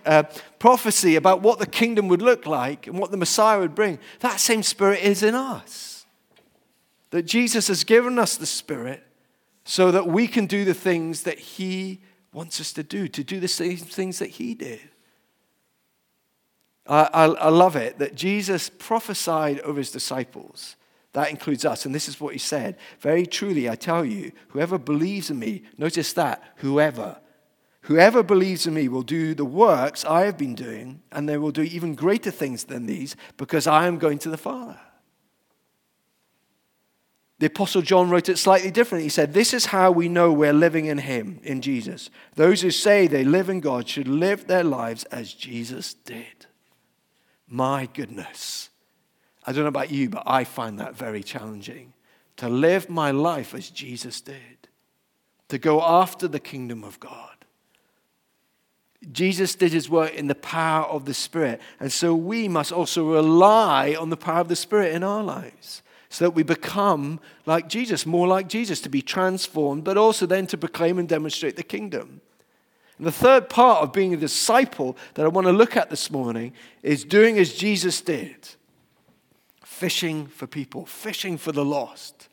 uh, 0.06 0.24
prophecy 0.60 1.16
about 1.16 1.42
what 1.42 1.60
the 1.60 1.66
kingdom 1.66 2.08
would 2.08 2.22
look 2.22 2.46
like 2.46 2.88
and 2.88 2.98
what 2.98 3.12
the 3.12 3.18
Messiah 3.18 3.60
would 3.60 3.76
bring, 3.76 4.00
that 4.20 4.40
same 4.40 4.64
Spirit 4.64 5.02
is 5.02 5.24
in 5.24 5.36
us. 5.36 6.06
That 7.10 7.24
Jesus 7.24 7.68
has 7.68 7.84
given 7.84 8.20
us 8.20 8.38
the 8.38 8.46
Spirit 8.46 9.04
so 9.64 9.92
that 9.92 10.08
we 10.08 10.28
can 10.28 10.46
do 10.46 10.64
the 10.64 10.74
things 10.74 11.24
that 11.24 11.40
he 11.40 12.00
wants 12.32 12.62
us 12.62 12.72
to 12.74 12.84
do, 12.84 13.08
to 13.08 13.24
do 13.24 13.40
the 13.40 13.48
same 13.48 13.78
things 13.78 14.20
that 14.20 14.30
he 14.30 14.54
did. 14.54 14.80
I, 16.88 17.10
I, 17.14 17.26
I 17.26 17.50
love 17.50 17.76
it 17.76 17.98
that 18.00 18.16
Jesus 18.16 18.70
prophesied 18.70 19.60
over 19.62 19.80
his 19.80 19.92
disciples 19.92 20.77
that 21.18 21.32
includes 21.32 21.66
us. 21.66 21.84
And 21.84 21.96
this 21.96 22.08
is 22.08 22.22
what 22.22 22.34
he 22.34 22.40
said 22.40 22.78
Very 23.00 23.26
truly, 23.26 23.68
I 23.68 23.76
tell 23.76 24.06
you, 24.06 24.32
whoever 24.50 24.78
believes 24.78 25.32
in 25.32 25.40
me, 25.40 25.64
notice 25.78 26.14
that, 26.14 26.44
whoever. 26.58 27.18
Whoever 27.82 28.22
believes 28.22 28.68
in 28.68 28.76
me 28.76 28.88
will 28.88 29.02
do 29.02 29.34
the 29.34 29.46
works 29.46 30.06
I 30.06 30.26
have 30.26 30.38
been 30.38 30.54
doing, 30.54 31.02
and 31.12 31.28
they 31.28 31.38
will 31.38 31.52
do 31.52 31.64
even 31.64 31.96
greater 31.96 32.30
things 32.30 32.66
than 32.66 32.86
these, 32.86 33.16
because 33.38 33.66
I 33.66 33.88
am 33.88 33.98
going 33.98 34.20
to 34.20 34.30
the 34.30 34.38
Father. 34.38 34.80
The 37.40 37.48
Apostle 37.48 37.82
John 37.82 38.12
wrote 38.12 38.30
it 38.30 38.38
slightly 38.38 38.70
differently. 38.70 39.06
He 39.06 39.10
said, 39.10 39.34
This 39.34 39.54
is 39.54 39.68
how 39.68 39.90
we 39.90 40.10
know 40.10 40.32
we're 40.32 40.54
living 40.54 40.86
in 40.86 41.00
Him, 41.00 41.40
in 41.44 41.62
Jesus. 41.62 42.12
Those 42.36 42.62
who 42.62 42.72
say 42.72 43.08
they 43.08 43.24
live 43.24 43.50
in 43.50 43.60
God 43.60 43.88
should 43.88 44.08
live 44.08 44.46
their 44.46 44.64
lives 44.64 45.04
as 45.06 45.34
Jesus 45.34 45.96
did. 45.96 46.46
My 47.48 47.88
goodness. 47.92 48.70
I 49.48 49.54
don't 49.54 49.64
know 49.64 49.70
about 49.70 49.92
you, 49.92 50.10
but 50.10 50.24
I 50.26 50.44
find 50.44 50.78
that 50.80 50.94
very 50.94 51.24
challenging. 51.24 51.94
To 52.36 52.50
live 52.50 52.90
my 52.90 53.12
life 53.12 53.56
as 53.56 53.70
Jesus 53.70 54.20
did, 54.20 54.68
to 55.48 55.58
go 55.58 55.82
after 55.82 56.28
the 56.28 56.40
kingdom 56.40 56.84
of 56.84 57.00
God. 57.00 57.32
Jesus 59.12 59.56
did 59.56 59.72
his 59.72 59.90
work 59.90 60.14
in 60.14 60.28
the 60.28 60.36
power 60.36 60.86
of 60.86 61.06
the 61.06 61.14
Spirit, 61.14 61.62
and 61.80 61.92
so 61.92 62.14
we 62.14 62.50
must 62.50 62.74
also 62.74 63.10
rely 63.10 63.96
on 63.98 64.10
the 64.10 64.18
power 64.18 64.42
of 64.42 64.50
the 64.50 64.56
Spirit 64.56 64.94
in 64.94 65.04
our 65.04 65.24
lives 65.24 65.82
so 66.10 66.26
that 66.26 66.32
we 66.32 66.44
become 66.44 67.20
like 67.46 67.70
Jesus, 67.70 68.06
more 68.06 68.28
like 68.28 68.48
Jesus, 68.48 68.82
to 68.82 68.90
be 68.90 69.02
transformed, 69.02 69.84
but 69.84 69.98
also 69.98 70.26
then 70.26 70.48
to 70.48 70.58
proclaim 70.58 71.00
and 71.00 71.08
demonstrate 71.08 71.56
the 71.56 71.64
kingdom. 71.64 72.22
And 72.98 73.08
the 73.08 73.12
third 73.12 73.50
part 73.50 73.84
of 73.84 73.94
being 73.94 74.14
a 74.14 74.18
disciple 74.18 74.98
that 75.14 75.26
I 75.26 75.30
want 75.30 75.48
to 75.48 75.54
look 75.54 75.78
at 75.78 75.90
this 75.90 76.10
morning 76.10 76.54
is 76.82 77.04
doing 77.04 77.38
as 77.38 77.54
Jesus 77.54 78.02
did 78.02 78.50
fishing 79.78 80.26
for 80.28 80.48
people, 80.48 80.86
fishing 80.86 81.38
for 81.38 81.52
the 81.52 81.64
lost. 81.64 82.30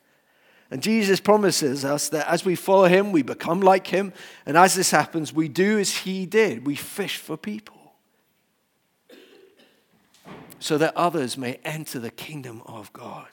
And 0.71 0.83
Jesus 0.83 1.21
promises 1.21 1.85
us 1.85 2.09
that 2.09 2.27
as 2.27 2.45
we 2.45 2.55
follow 2.55 2.87
him, 2.87 3.13
we 3.13 3.23
become 3.23 3.61
like 3.61 3.87
him. 3.87 4.13
And 4.47 4.57
as 4.57 4.75
this 4.75 4.91
happens, 4.91 5.33
we 5.33 5.49
do 5.49 5.79
as 5.79 5.99
he 5.99 6.27
did 6.27 6.67
we 6.67 6.75
fish 6.75 7.19
for 7.19 7.37
people 7.37 7.77
so 10.59 10.79
that 10.79 10.97
others 10.97 11.37
may 11.37 11.61
enter 11.65 11.99
the 11.99 12.11
kingdom 12.11 12.63
of 12.65 12.91
God. 12.95 13.29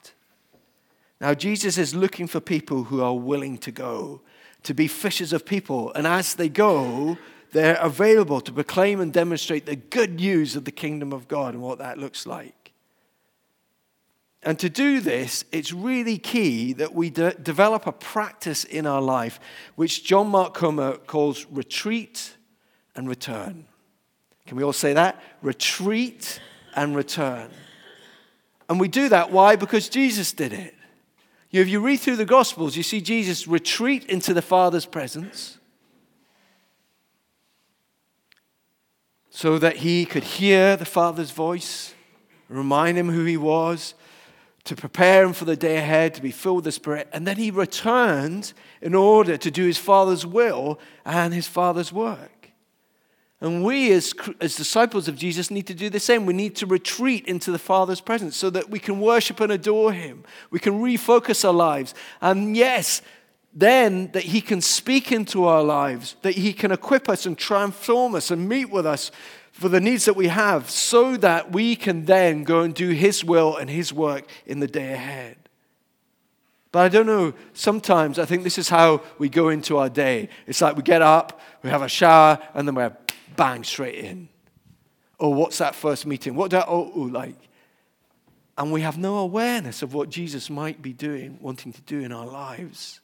Now, 1.22 1.34
Jesus 1.34 1.78
is 1.78 1.96
looking 1.96 2.28
for 2.28 2.42
people 2.42 2.84
who 2.84 3.02
are 3.02 3.16
willing 3.16 3.58
to 3.60 3.72
go, 3.72 4.22
to 4.64 4.74
be 4.74 4.88
fishers 4.88 5.32
of 5.32 5.46
people. 5.46 5.94
And 5.94 6.06
as 6.06 6.36
they 6.36 6.50
go, 6.50 7.18
they're 7.54 7.76
available 7.76 8.42
to 8.42 8.52
proclaim 8.52 9.00
and 9.00 9.14
demonstrate 9.14 9.66
the 9.66 9.78
good 9.78 10.16
news 10.20 10.58
of 10.58 10.66
the 10.66 10.72
kingdom 10.72 11.14
of 11.14 11.30
God 11.30 11.54
and 11.54 11.64
what 11.64 11.78
that 11.78 11.98
looks 11.98 12.28
like. 12.28 12.61
And 14.44 14.58
to 14.60 14.70
do 14.70 15.02
this, 15.02 15.46
it's 15.52 15.72
really 15.72 16.18
key 16.18 16.74
that 16.74 16.96
we 16.96 17.12
de- 17.12 17.36
develop 17.36 17.86
a 17.86 17.92
practice 17.92 18.64
in 18.64 18.88
our 18.88 19.02
life 19.02 19.40
which 19.76 20.04
John 20.04 20.28
Mark 20.28 20.56
Comer 20.56 20.98
calls 20.98 21.46
retreat 21.52 22.36
and 22.96 23.08
return. 23.08 23.66
Can 24.48 24.58
we 24.58 24.64
all 24.64 24.74
say 24.74 24.94
that? 24.94 25.22
Retreat 25.42 26.40
and 26.76 26.96
return. 26.96 27.52
And 28.68 28.80
we 28.80 28.88
do 28.88 29.10
that, 29.10 29.32
why? 29.32 29.56
Because 29.56 29.90
Jesus 29.90 30.32
did 30.32 30.54
it. 30.54 30.74
If 31.52 31.68
you 31.68 31.82
read 31.82 31.98
through 31.98 32.16
the 32.16 32.26
Gospels, 32.26 32.78
you 32.78 32.84
see 32.84 33.02
Jesus 33.02 33.48
retreat 33.48 34.06
into 34.06 34.34
the 34.34 34.42
Father's 34.42 34.86
presence 34.86 35.60
so 39.30 39.60
that 39.60 39.78
he 39.78 40.06
could 40.06 40.24
hear 40.24 40.78
the 40.78 40.86
Father's 40.86 41.32
voice, 41.32 41.94
remind 42.48 42.98
him 42.98 43.10
who 43.10 43.26
he 43.26 43.38
was, 43.38 43.94
to 44.64 44.76
prepare 44.76 45.24
him 45.24 45.34
for 45.34 45.46
the 45.46 45.56
day 45.56 45.78
ahead, 45.78 46.14
to 46.14 46.22
be 46.22 46.32
filled 46.32 46.58
with 46.58 46.66
the 46.66 46.72
Spirit. 46.72 47.10
And 47.12 47.26
then 47.26 47.38
he 47.38 47.52
returned 47.52 48.54
in 48.82 48.94
order 48.94 49.38
to 49.38 49.52
do 49.52 49.66
his 49.66 49.78
Father's 49.78 50.26
will 50.26 50.80
and 51.06 51.34
his 51.34 51.48
Father's 51.48 51.92
work. 51.92 52.42
And 53.40 53.64
we, 53.64 53.92
as, 53.92 54.14
as 54.40 54.56
disciples 54.56 55.08
of 55.08 55.16
Jesus, 55.16 55.50
need 55.50 55.66
to 55.66 55.74
do 55.74 55.90
the 55.90 56.00
same. 56.00 56.28
We 56.28 56.34
need 56.34 56.56
to 56.58 56.68
retreat 56.68 57.26
into 57.26 57.52
the 57.52 57.58
Father's 57.58 58.00
presence 58.00 58.38
so 58.38 58.52
that 58.52 58.70
we 58.70 58.78
can 58.78 59.02
worship 59.02 59.40
and 59.40 59.52
adore 59.52 59.94
him. 59.94 60.24
We 60.52 60.60
can 60.60 60.80
refocus 60.80 61.44
our 61.44 61.54
lives. 61.54 61.96
And 62.22 62.56
yes, 62.56 63.02
then 63.52 64.12
that 64.12 64.24
he 64.24 64.42
can 64.42 64.62
speak 64.62 65.12
into 65.12 65.46
our 65.46 65.64
lives, 65.64 66.16
that 66.22 66.36
he 66.36 66.54
can 66.54 66.72
equip 66.72 67.10
us 67.10 67.26
and 67.26 67.36
transform 67.36 68.14
us 68.14 68.30
and 68.30 68.48
meet 68.48 68.70
with 68.70 68.86
us 68.86 69.10
for 69.62 69.70
the 69.70 69.80
needs 69.80 70.06
that 70.06 70.16
we 70.16 70.28
have 70.28 70.72
so 70.72 71.16
that 71.18 71.52
we 71.52 71.76
can 71.76 72.06
then 72.06 72.44
go 72.44 72.62
and 72.62 72.74
do 72.74 72.90
His 72.90 73.24
will 73.24 73.56
and 73.56 73.70
His 73.70 73.94
work 73.94 74.26
in 74.48 74.60
the 74.60 74.66
day 74.66 74.92
ahead. 74.92 75.38
But 76.72 76.80
I 76.80 76.90
don't 76.90 77.06
know, 77.06 77.36
sometimes 77.54 78.18
I 78.18 78.26
think 78.26 78.44
this 78.44 78.58
is 78.58 78.70
how 78.70 79.04
we 79.20 79.30
go 79.30 79.50
into 79.50 79.78
our 79.78 79.88
day. 79.88 80.30
It's 80.48 80.62
like 80.62 80.76
we 80.76 80.82
get 80.82 81.04
up, 81.04 81.40
we 81.62 81.70
have 81.70 81.84
a 81.84 81.88
shower, 81.88 82.40
and 82.56 82.68
then 82.68 82.74
we're 82.74 82.98
bang 83.36 83.64
straight 83.64 83.96
in. 84.04 84.30
Oh, 85.20 85.30
what's 85.30 85.60
that 85.60 85.76
first 85.76 86.08
meeting? 86.08 86.34
What 86.34 86.50
do 86.50 86.58
I 86.58 86.66
oh, 86.68 86.92
oh 86.96 87.02
like? 87.02 87.38
And 88.58 88.72
we 88.72 88.82
have 88.82 88.98
no 88.98 89.18
awareness 89.18 89.84
of 89.84 89.94
what 89.94 90.10
Jesus 90.10 90.50
might 90.50 90.82
be 90.82 90.92
doing, 90.92 91.38
wanting 91.40 91.72
to 91.72 91.82
do 91.82 92.00
in 92.00 92.12
our 92.12 92.26
lives. 92.26 93.01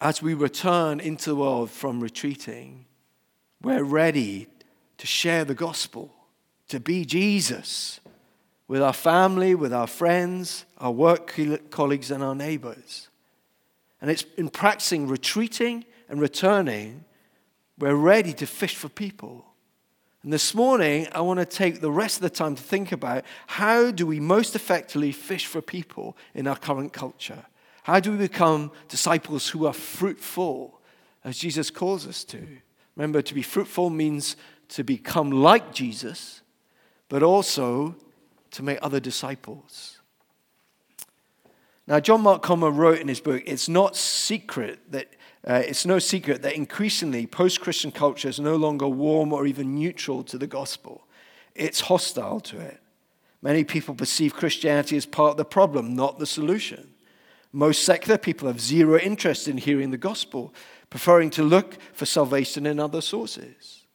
As 0.00 0.22
we 0.22 0.34
return 0.34 1.00
into 1.00 1.30
the 1.30 1.36
world 1.36 1.70
from 1.70 2.00
retreating, 2.00 2.84
we're 3.62 3.84
ready 3.84 4.46
to 4.98 5.06
share 5.06 5.44
the 5.44 5.54
gospel, 5.54 6.14
to 6.68 6.78
be 6.78 7.04
Jesus 7.04 8.00
with 8.68 8.82
our 8.82 8.92
family, 8.92 9.54
with 9.54 9.72
our 9.72 9.86
friends, 9.86 10.66
our 10.76 10.92
work 10.92 11.34
colleagues, 11.70 12.10
and 12.10 12.22
our 12.22 12.34
neighbors. 12.34 13.08
And 14.00 14.10
it's 14.10 14.24
in 14.36 14.50
practicing 14.50 15.08
retreating 15.08 15.84
and 16.08 16.20
returning, 16.20 17.04
we're 17.78 17.94
ready 17.94 18.32
to 18.34 18.46
fish 18.46 18.76
for 18.76 18.88
people. 18.88 19.44
And 20.22 20.32
this 20.32 20.54
morning, 20.54 21.08
I 21.12 21.20
want 21.22 21.40
to 21.40 21.46
take 21.46 21.80
the 21.80 21.90
rest 21.90 22.16
of 22.16 22.22
the 22.22 22.30
time 22.30 22.54
to 22.54 22.62
think 22.62 22.92
about 22.92 23.24
how 23.46 23.90
do 23.90 24.06
we 24.06 24.20
most 24.20 24.54
effectively 24.54 25.12
fish 25.12 25.46
for 25.46 25.62
people 25.62 26.16
in 26.34 26.46
our 26.46 26.56
current 26.56 26.92
culture? 26.92 27.44
How 27.88 28.00
do 28.00 28.12
we 28.12 28.18
become 28.18 28.70
disciples 28.88 29.48
who 29.48 29.66
are 29.66 29.72
fruitful, 29.72 30.78
as 31.24 31.38
Jesus 31.38 31.70
calls 31.70 32.06
us 32.06 32.22
to? 32.24 32.46
Remember, 32.96 33.22
to 33.22 33.32
be 33.32 33.40
fruitful 33.40 33.88
means 33.88 34.36
to 34.68 34.84
become 34.84 35.30
like 35.30 35.72
Jesus, 35.72 36.42
but 37.08 37.22
also 37.22 37.96
to 38.50 38.62
make 38.62 38.78
other 38.82 39.00
disciples. 39.00 40.00
Now, 41.86 41.98
John 41.98 42.20
Mark 42.20 42.42
Comer 42.42 42.70
wrote 42.70 42.98
in 42.98 43.08
his 43.08 43.20
book, 43.20 43.42
it's 43.46 43.70
not 43.70 43.96
secret 43.96 44.92
that 44.92 45.08
uh, 45.46 45.62
it's 45.64 45.86
no 45.86 45.98
secret 45.98 46.42
that 46.42 46.56
increasingly 46.56 47.26
post-Christian 47.26 47.90
culture 47.90 48.28
is 48.28 48.38
no 48.38 48.56
longer 48.56 48.86
warm 48.86 49.32
or 49.32 49.46
even 49.46 49.74
neutral 49.74 50.22
to 50.24 50.36
the 50.36 50.46
gospel. 50.46 51.08
It's 51.54 51.80
hostile 51.80 52.40
to 52.40 52.60
it. 52.60 52.82
Many 53.40 53.64
people 53.64 53.94
perceive 53.94 54.34
Christianity 54.34 54.98
as 54.98 55.06
part 55.06 55.30
of 55.30 55.36
the 55.38 55.46
problem, 55.46 55.94
not 55.94 56.18
the 56.18 56.26
solution. 56.26 56.90
Most 57.52 57.84
secular 57.84 58.18
people 58.18 58.48
have 58.48 58.60
zero 58.60 58.98
interest 58.98 59.48
in 59.48 59.56
hearing 59.56 59.90
the 59.90 59.96
gospel, 59.96 60.52
preferring 60.90 61.30
to 61.30 61.42
look 61.42 61.78
for 61.92 62.06
salvation 62.06 62.66
in 62.66 62.78
other 62.78 63.00
sources. 63.00 63.86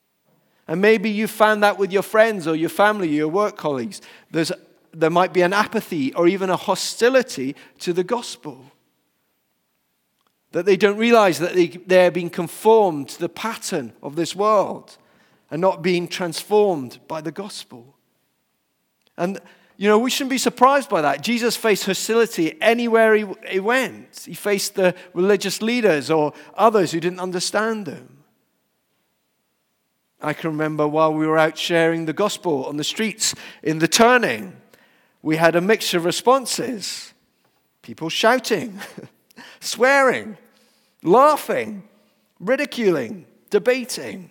And 0.68 0.82
maybe 0.82 1.10
you 1.10 1.28
found 1.28 1.62
that 1.64 1.78
with 1.78 1.92
your 1.92 2.04
friends 2.04 2.48
or 2.48 2.56
your 2.56 2.70
family, 2.70 3.10
your 3.10 3.28
work 3.28 3.58
colleagues. 3.58 4.02
There's, 4.32 4.52
there 4.92 5.10
might 5.10 5.34
be 5.34 5.42
an 5.42 5.54
apathy 5.54 6.14
or 6.14 6.28
even 6.28 6.50
a 6.50 6.56
hostility 6.56 7.56
to 7.80 7.94
the 7.94 8.04
gospel. 8.04 8.72
that 10.54 10.66
they 10.66 10.78
don't 10.78 10.98
realize 10.98 11.40
that 11.40 11.56
they, 11.56 11.68
they're 11.68 12.12
being 12.12 12.30
conformed 12.30 13.10
to 13.10 13.20
the 13.20 13.30
pattern 13.30 13.92
of 14.02 14.16
this 14.16 14.36
world 14.36 14.98
and 15.52 15.60
not 15.60 15.82
being 15.82 16.08
transformed 16.08 17.00
by 17.08 17.22
the 17.22 17.32
gospel. 17.32 17.96
And, 19.18 19.40
you 19.84 19.90
know, 19.90 20.00
we 20.00 20.10
shouldn't 20.10 20.30
be 20.30 20.38
surprised 20.38 20.88
by 20.88 21.02
that. 21.02 21.22
Jesus 21.22 21.58
faced 21.58 21.84
hostility 21.84 22.56
anywhere 22.62 23.16
he, 23.16 23.25
he 23.50 23.60
went, 23.60 24.24
he 24.25 24.34
faced 24.34 24.75
the 24.75 24.96
religious 25.13 25.62
leaders 25.62 26.10
or 26.10 26.32
others 26.56 26.94
who 26.94 27.02
didn't 27.02 27.20
understand 27.20 27.88
him. 27.88 28.24
I 30.22 30.32
can 30.32 30.52
remember 30.52 30.88
while 30.88 31.13
we 31.13 31.28
were 31.28 31.38
out 31.38 31.58
sharing 31.58 32.06
the 32.06 32.13
gospel 32.13 32.63
on 32.63 32.78
the 32.78 32.86
streets 32.86 33.36
in 33.62 33.80
the 33.80 33.90
turning, 33.90 34.56
we 35.22 35.36
had 35.36 35.54
a 35.54 35.60
mixture 35.60 35.98
of 35.98 36.06
responses 36.06 37.13
people 37.82 38.08
shouting, 38.08 38.80
swearing, 39.60 40.38
laughing, 41.04 41.84
ridiculing, 42.40 43.25
debating, 43.50 44.30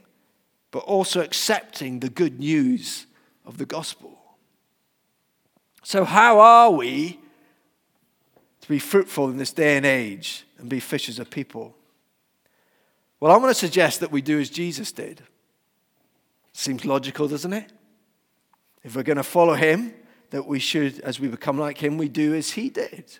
but 0.70 0.78
also 0.84 1.20
accepting 1.20 2.00
the 2.00 2.08
good 2.08 2.40
news 2.40 3.04
of 3.44 3.58
the 3.58 3.66
gospel. 3.66 4.11
So, 5.82 6.04
how 6.04 6.38
are 6.38 6.70
we 6.70 7.18
to 8.60 8.68
be 8.68 8.78
fruitful 8.78 9.28
in 9.28 9.36
this 9.36 9.52
day 9.52 9.76
and 9.76 9.84
age 9.84 10.44
and 10.58 10.68
be 10.68 10.80
fishers 10.80 11.18
of 11.18 11.28
people? 11.28 11.74
Well, 13.18 13.32
I 13.32 13.36
want 13.36 13.50
to 13.50 13.54
suggest 13.54 14.00
that 14.00 14.12
we 14.12 14.22
do 14.22 14.40
as 14.40 14.48
Jesus 14.50 14.92
did. 14.92 15.22
Seems 16.52 16.84
logical, 16.84 17.28
doesn't 17.28 17.52
it? 17.52 17.72
If 18.84 18.96
we're 18.96 19.02
going 19.02 19.16
to 19.16 19.22
follow 19.22 19.54
him, 19.54 19.94
that 20.30 20.46
we 20.46 20.58
should, 20.58 21.00
as 21.00 21.20
we 21.20 21.28
become 21.28 21.58
like 21.58 21.78
him, 21.78 21.98
we 21.98 22.08
do 22.08 22.34
as 22.34 22.52
he 22.52 22.70
did. 22.70 23.18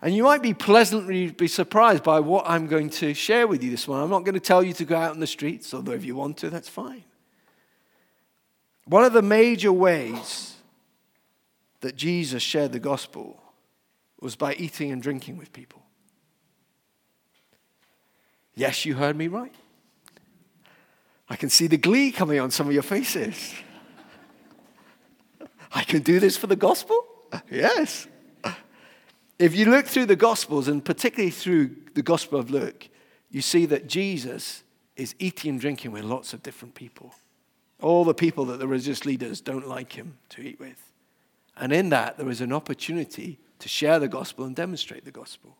And 0.00 0.14
you 0.14 0.22
might 0.22 0.42
be 0.42 0.52
pleasantly 0.52 1.30
be 1.30 1.48
surprised 1.48 2.02
by 2.02 2.20
what 2.20 2.44
I'm 2.46 2.66
going 2.66 2.90
to 2.90 3.14
share 3.14 3.46
with 3.46 3.62
you 3.62 3.70
this 3.70 3.88
morning. 3.88 4.04
I'm 4.04 4.10
not 4.10 4.24
going 4.24 4.34
to 4.34 4.40
tell 4.40 4.62
you 4.62 4.72
to 4.74 4.84
go 4.84 4.96
out 4.96 5.14
in 5.14 5.20
the 5.20 5.26
streets, 5.26 5.72
although 5.72 5.92
if 5.92 6.04
you 6.04 6.14
want 6.14 6.36
to, 6.38 6.50
that's 6.50 6.68
fine. 6.68 7.04
One 8.84 9.04
of 9.04 9.12
the 9.12 9.22
major 9.22 9.72
ways 9.72 10.53
that 11.84 11.96
Jesus 11.96 12.42
shared 12.42 12.72
the 12.72 12.78
gospel 12.78 13.38
was 14.18 14.36
by 14.36 14.54
eating 14.54 14.90
and 14.90 15.02
drinking 15.02 15.36
with 15.36 15.52
people. 15.52 15.82
Yes, 18.54 18.86
you 18.86 18.94
heard 18.94 19.16
me 19.16 19.28
right. 19.28 19.54
I 21.28 21.36
can 21.36 21.50
see 21.50 21.66
the 21.66 21.76
glee 21.76 22.10
coming 22.10 22.40
on 22.40 22.50
some 22.50 22.66
of 22.66 22.72
your 22.72 22.82
faces. 22.82 23.52
I 25.74 25.84
can 25.84 26.00
do 26.00 26.18
this 26.20 26.38
for 26.38 26.46
the 26.46 26.56
gospel? 26.56 27.04
Yes. 27.50 28.06
If 29.38 29.54
you 29.54 29.66
look 29.66 29.84
through 29.84 30.06
the 30.06 30.16
Gospels, 30.16 30.68
and 30.68 30.82
particularly 30.82 31.32
through 31.32 31.76
the 31.92 32.02
Gospel 32.02 32.38
of 32.38 32.50
Luke, 32.50 32.88
you 33.30 33.42
see 33.42 33.66
that 33.66 33.88
Jesus 33.88 34.62
is 34.96 35.14
eating 35.18 35.50
and 35.50 35.60
drinking 35.60 35.90
with 35.90 36.04
lots 36.04 36.32
of 36.32 36.42
different 36.42 36.74
people. 36.74 37.14
All 37.82 38.04
the 38.04 38.14
people 38.14 38.46
that 38.46 38.58
the 38.58 38.68
religious 38.68 39.04
leaders 39.04 39.42
don't 39.42 39.68
like 39.68 39.92
him 39.92 40.16
to 40.30 40.40
eat 40.40 40.58
with. 40.58 40.93
And 41.56 41.72
in 41.72 41.88
that, 41.90 42.18
there 42.18 42.28
is 42.28 42.40
an 42.40 42.52
opportunity 42.52 43.38
to 43.60 43.68
share 43.68 43.98
the 43.98 44.08
gospel 44.08 44.44
and 44.44 44.56
demonstrate 44.56 45.04
the 45.04 45.10
gospel, 45.10 45.56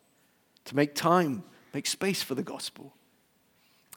to 0.65 0.77
make 0.77 0.95
time, 0.95 1.45
make 1.73 1.87
space 1.87 2.23
for 2.23 2.35
the 2.35 2.43
gospel. 2.43 2.95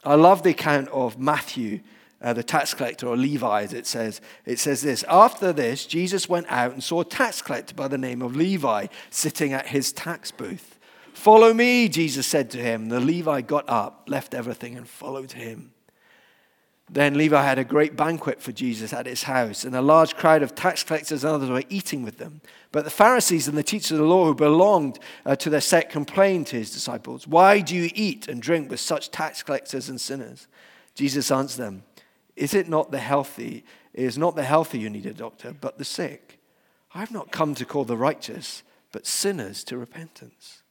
I 0.04 0.14
love 0.14 0.42
the 0.42 0.50
account 0.50 0.88
of 0.88 1.18
Matthew 1.18 1.80
uh, 2.20 2.32
the 2.32 2.42
tax 2.42 2.74
collector 2.74 3.06
or 3.06 3.16
Levi, 3.16 3.62
as 3.62 3.72
it 3.72 3.86
says. 3.86 4.20
It 4.44 4.58
says 4.58 4.82
this 4.82 5.04
After 5.08 5.52
this, 5.52 5.86
Jesus 5.86 6.28
went 6.28 6.46
out 6.48 6.72
and 6.72 6.82
saw 6.82 7.00
a 7.00 7.04
tax 7.04 7.42
collector 7.42 7.74
by 7.74 7.88
the 7.88 7.98
name 7.98 8.22
of 8.22 8.36
Levi 8.36 8.86
sitting 9.10 9.52
at 9.52 9.68
his 9.68 9.92
tax 9.92 10.30
booth. 10.30 10.78
Follow 11.12 11.52
me, 11.52 11.88
Jesus 11.88 12.26
said 12.26 12.50
to 12.52 12.58
him. 12.58 12.88
The 12.88 13.00
Levi 13.00 13.40
got 13.42 13.68
up, 13.68 14.04
left 14.06 14.34
everything, 14.34 14.76
and 14.76 14.88
followed 14.88 15.32
him. 15.32 15.72
Then 16.90 17.18
Levi 17.18 17.42
had 17.42 17.58
a 17.58 17.64
great 17.64 17.96
banquet 17.96 18.40
for 18.40 18.52
Jesus 18.52 18.92
at 18.92 19.06
his 19.06 19.24
house, 19.24 19.64
and 19.64 19.74
a 19.76 19.82
large 19.82 20.16
crowd 20.16 20.42
of 20.42 20.54
tax 20.54 20.82
collectors 20.82 21.22
and 21.22 21.34
others 21.34 21.50
were 21.50 21.64
eating 21.68 22.02
with 22.02 22.18
them. 22.18 22.40
But 22.72 22.84
the 22.84 22.90
Pharisees 22.90 23.46
and 23.46 23.58
the 23.58 23.62
teachers 23.62 23.92
of 23.92 23.98
the 23.98 24.04
law 24.04 24.24
who 24.24 24.34
belonged 24.34 24.98
uh, 25.26 25.36
to 25.36 25.50
their 25.50 25.60
sect 25.60 25.92
complained 25.92 26.46
to 26.48 26.56
his 26.56 26.72
disciples, 26.72 27.26
Why 27.26 27.60
do 27.60 27.74
you 27.74 27.90
eat 27.94 28.28
and 28.28 28.40
drink 28.40 28.70
with 28.70 28.80
such 28.80 29.10
tax 29.10 29.42
collectors 29.42 29.88
and 29.88 30.00
sinners? 30.00 30.46
Jesus 30.94 31.30
answered 31.30 31.62
them, 31.62 31.84
is 32.38 32.54
it 32.54 32.68
not 32.68 32.92
the 32.92 33.00
healthy? 33.00 33.64
It 33.92 34.04
is 34.04 34.16
not 34.16 34.36
the 34.36 34.44
healthy 34.44 34.78
you 34.78 34.88
need 34.88 35.06
a 35.06 35.12
doctor, 35.12 35.52
but 35.52 35.76
the 35.76 35.84
sick. 35.84 36.38
I 36.94 37.00
have 37.00 37.10
not 37.10 37.32
come 37.32 37.56
to 37.56 37.64
call 37.64 37.84
the 37.84 37.96
righteous, 37.96 38.62
but 38.92 39.08
sinners 39.08 39.64
to 39.64 39.76
repentance. 39.76 40.62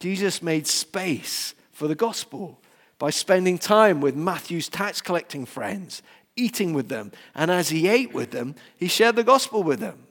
Jesus 0.00 0.42
made 0.42 0.66
space 0.66 1.54
for 1.70 1.86
the 1.86 1.94
gospel 1.94 2.60
by 3.00 3.08
spending 3.08 3.56
time 3.56 4.02
with 4.02 4.14
Matthew's 4.14 4.68
tax 4.68 5.00
collecting 5.00 5.46
friends, 5.46 6.02
eating 6.36 6.74
with 6.74 6.90
them. 6.90 7.10
And 7.34 7.50
as 7.50 7.70
he 7.70 7.88
ate 7.88 8.12
with 8.12 8.30
them, 8.30 8.54
he 8.76 8.88
shared 8.88 9.16
the 9.16 9.24
gospel 9.24 9.62
with 9.62 9.80
them. 9.80 10.06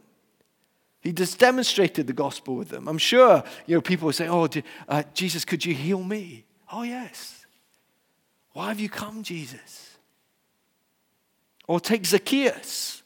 He 1.00 1.14
just 1.14 1.38
demonstrated 1.38 2.08
the 2.08 2.14
gospel 2.14 2.56
with 2.56 2.70
them. 2.70 2.88
I'm 2.88 2.98
sure 2.98 3.44
you 3.68 3.76
know, 3.76 3.82
people 3.82 4.08
would 4.08 4.16
say, 4.16 4.28
Oh, 4.28 4.50
uh, 4.88 5.04
Jesus, 5.14 5.46
could 5.46 5.64
you 5.64 5.76
heal 5.76 6.02
me? 6.02 6.46
Oh, 6.74 6.82
yes. 6.82 7.46
Why 8.54 8.70
have 8.70 8.80
you 8.80 8.90
come, 8.90 9.22
Jesus? 9.22 9.98
Or 11.68 11.80
take 11.80 12.08
Zacchaeus. 12.08 12.99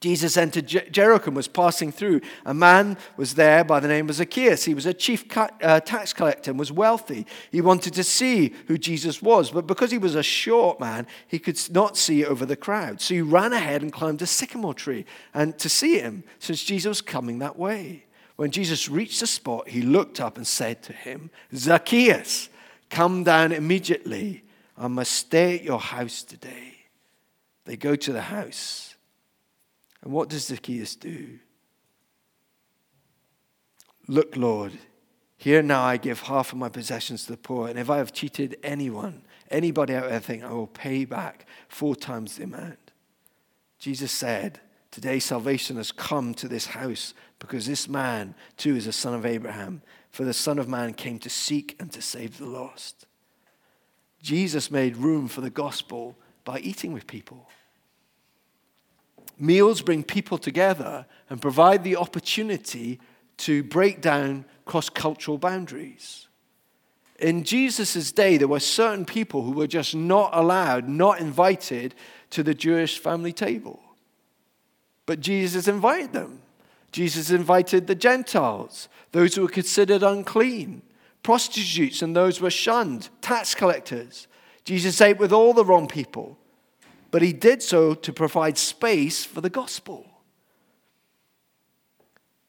Jesus 0.00 0.36
entered 0.36 0.66
Jericho 0.66 1.28
and 1.28 1.36
was 1.36 1.48
passing 1.48 1.90
through. 1.90 2.20
A 2.44 2.52
man 2.52 2.98
was 3.16 3.34
there 3.34 3.64
by 3.64 3.80
the 3.80 3.88
name 3.88 4.10
of 4.10 4.14
Zacchaeus. 4.16 4.64
He 4.64 4.74
was 4.74 4.84
a 4.84 4.92
chief 4.92 5.24
uh, 5.34 5.80
tax 5.80 6.12
collector 6.12 6.50
and 6.50 6.60
was 6.60 6.70
wealthy. 6.70 7.26
He 7.50 7.62
wanted 7.62 7.94
to 7.94 8.04
see 8.04 8.54
who 8.66 8.76
Jesus 8.76 9.22
was, 9.22 9.50
but 9.50 9.66
because 9.66 9.90
he 9.90 9.98
was 9.98 10.14
a 10.14 10.22
short 10.22 10.78
man, 10.78 11.06
he 11.26 11.38
could 11.38 11.58
not 11.70 11.96
see 11.96 12.26
over 12.26 12.44
the 12.44 12.56
crowd. 12.56 13.00
So 13.00 13.14
he 13.14 13.22
ran 13.22 13.54
ahead 13.54 13.80
and 13.80 13.90
climbed 13.90 14.20
a 14.20 14.26
sycamore 14.26 14.74
tree 14.74 15.06
and 15.32 15.58
to 15.58 15.68
see 15.70 15.98
him, 15.98 16.24
since 16.40 16.62
Jesus 16.62 16.88
was 16.88 17.00
coming 17.00 17.38
that 17.38 17.58
way. 17.58 18.04
When 18.36 18.50
Jesus 18.50 18.90
reached 18.90 19.20
the 19.20 19.26
spot, 19.26 19.68
he 19.68 19.80
looked 19.80 20.20
up 20.20 20.36
and 20.36 20.46
said 20.46 20.82
to 20.82 20.92
him, 20.92 21.30
Zacchaeus, 21.54 22.50
come 22.90 23.24
down 23.24 23.50
immediately. 23.50 24.44
I 24.76 24.88
must 24.88 25.12
stay 25.12 25.54
at 25.54 25.64
your 25.64 25.80
house 25.80 26.22
today. 26.22 26.74
They 27.64 27.78
go 27.78 27.96
to 27.96 28.12
the 28.12 28.20
house. 28.20 28.95
And 30.02 30.12
what 30.12 30.28
does 30.28 30.46
Zacchaeus 30.46 30.96
do? 30.96 31.38
Look, 34.08 34.36
Lord, 34.36 34.72
here 35.36 35.62
now 35.62 35.82
I 35.82 35.96
give 35.96 36.20
half 36.20 36.52
of 36.52 36.58
my 36.58 36.68
possessions 36.68 37.24
to 37.24 37.32
the 37.32 37.38
poor, 37.38 37.68
and 37.68 37.78
if 37.78 37.90
I 37.90 37.98
have 37.98 38.12
cheated 38.12 38.56
anyone, 38.62 39.22
anybody 39.50 39.94
out 39.94 40.08
there, 40.08 40.20
think 40.20 40.44
I 40.44 40.52
will 40.52 40.66
pay 40.66 41.04
back 41.04 41.46
four 41.68 41.96
times 41.96 42.36
the 42.36 42.44
amount. 42.44 42.92
Jesus 43.78 44.12
said, 44.12 44.60
Today 44.90 45.18
salvation 45.18 45.76
has 45.76 45.92
come 45.92 46.32
to 46.34 46.48
this 46.48 46.66
house 46.66 47.12
because 47.38 47.66
this 47.66 47.86
man 47.88 48.34
too 48.56 48.76
is 48.76 48.86
a 48.86 48.92
son 48.92 49.12
of 49.12 49.26
Abraham. 49.26 49.82
For 50.16 50.24
the 50.24 50.32
Son 50.32 50.58
of 50.58 50.66
Man 50.66 50.94
came 50.94 51.18
to 51.18 51.28
seek 51.28 51.76
and 51.78 51.92
to 51.92 52.00
save 52.00 52.38
the 52.38 52.46
lost. 52.46 53.04
Jesus 54.22 54.70
made 54.70 54.96
room 54.96 55.28
for 55.28 55.42
the 55.42 55.50
gospel 55.50 56.16
by 56.42 56.58
eating 56.60 56.94
with 56.94 57.06
people. 57.06 57.50
Meals 59.38 59.82
bring 59.82 60.02
people 60.02 60.38
together 60.38 61.06
and 61.28 61.42
provide 61.42 61.84
the 61.84 61.96
opportunity 61.96 62.98
to 63.38 63.62
break 63.62 64.00
down 64.00 64.44
cross 64.64 64.88
cultural 64.88 65.38
boundaries. 65.38 66.26
In 67.18 67.44
Jesus' 67.44 68.12
day, 68.12 68.36
there 68.36 68.48
were 68.48 68.60
certain 68.60 69.04
people 69.04 69.42
who 69.42 69.52
were 69.52 69.66
just 69.66 69.94
not 69.94 70.30
allowed, 70.32 70.88
not 70.88 71.20
invited 71.20 71.94
to 72.30 72.42
the 72.42 72.54
Jewish 72.54 72.98
family 72.98 73.32
table. 73.32 73.80
But 75.06 75.20
Jesus 75.20 75.68
invited 75.68 76.12
them. 76.12 76.42
Jesus 76.92 77.30
invited 77.30 77.86
the 77.86 77.94
Gentiles, 77.94 78.88
those 79.12 79.34
who 79.34 79.42
were 79.42 79.48
considered 79.48 80.02
unclean, 80.02 80.82
prostitutes, 81.22 82.02
and 82.02 82.14
those 82.14 82.38
who 82.38 82.44
were 82.44 82.50
shunned, 82.50 83.08
tax 83.20 83.54
collectors. 83.54 84.28
Jesus 84.64 85.00
ate 85.00 85.18
with 85.18 85.32
all 85.32 85.52
the 85.52 85.64
wrong 85.64 85.86
people 85.88 86.38
but 87.10 87.22
he 87.22 87.32
did 87.32 87.62
so 87.62 87.94
to 87.94 88.12
provide 88.12 88.58
space 88.58 89.24
for 89.24 89.40
the 89.40 89.50
gospel. 89.50 90.10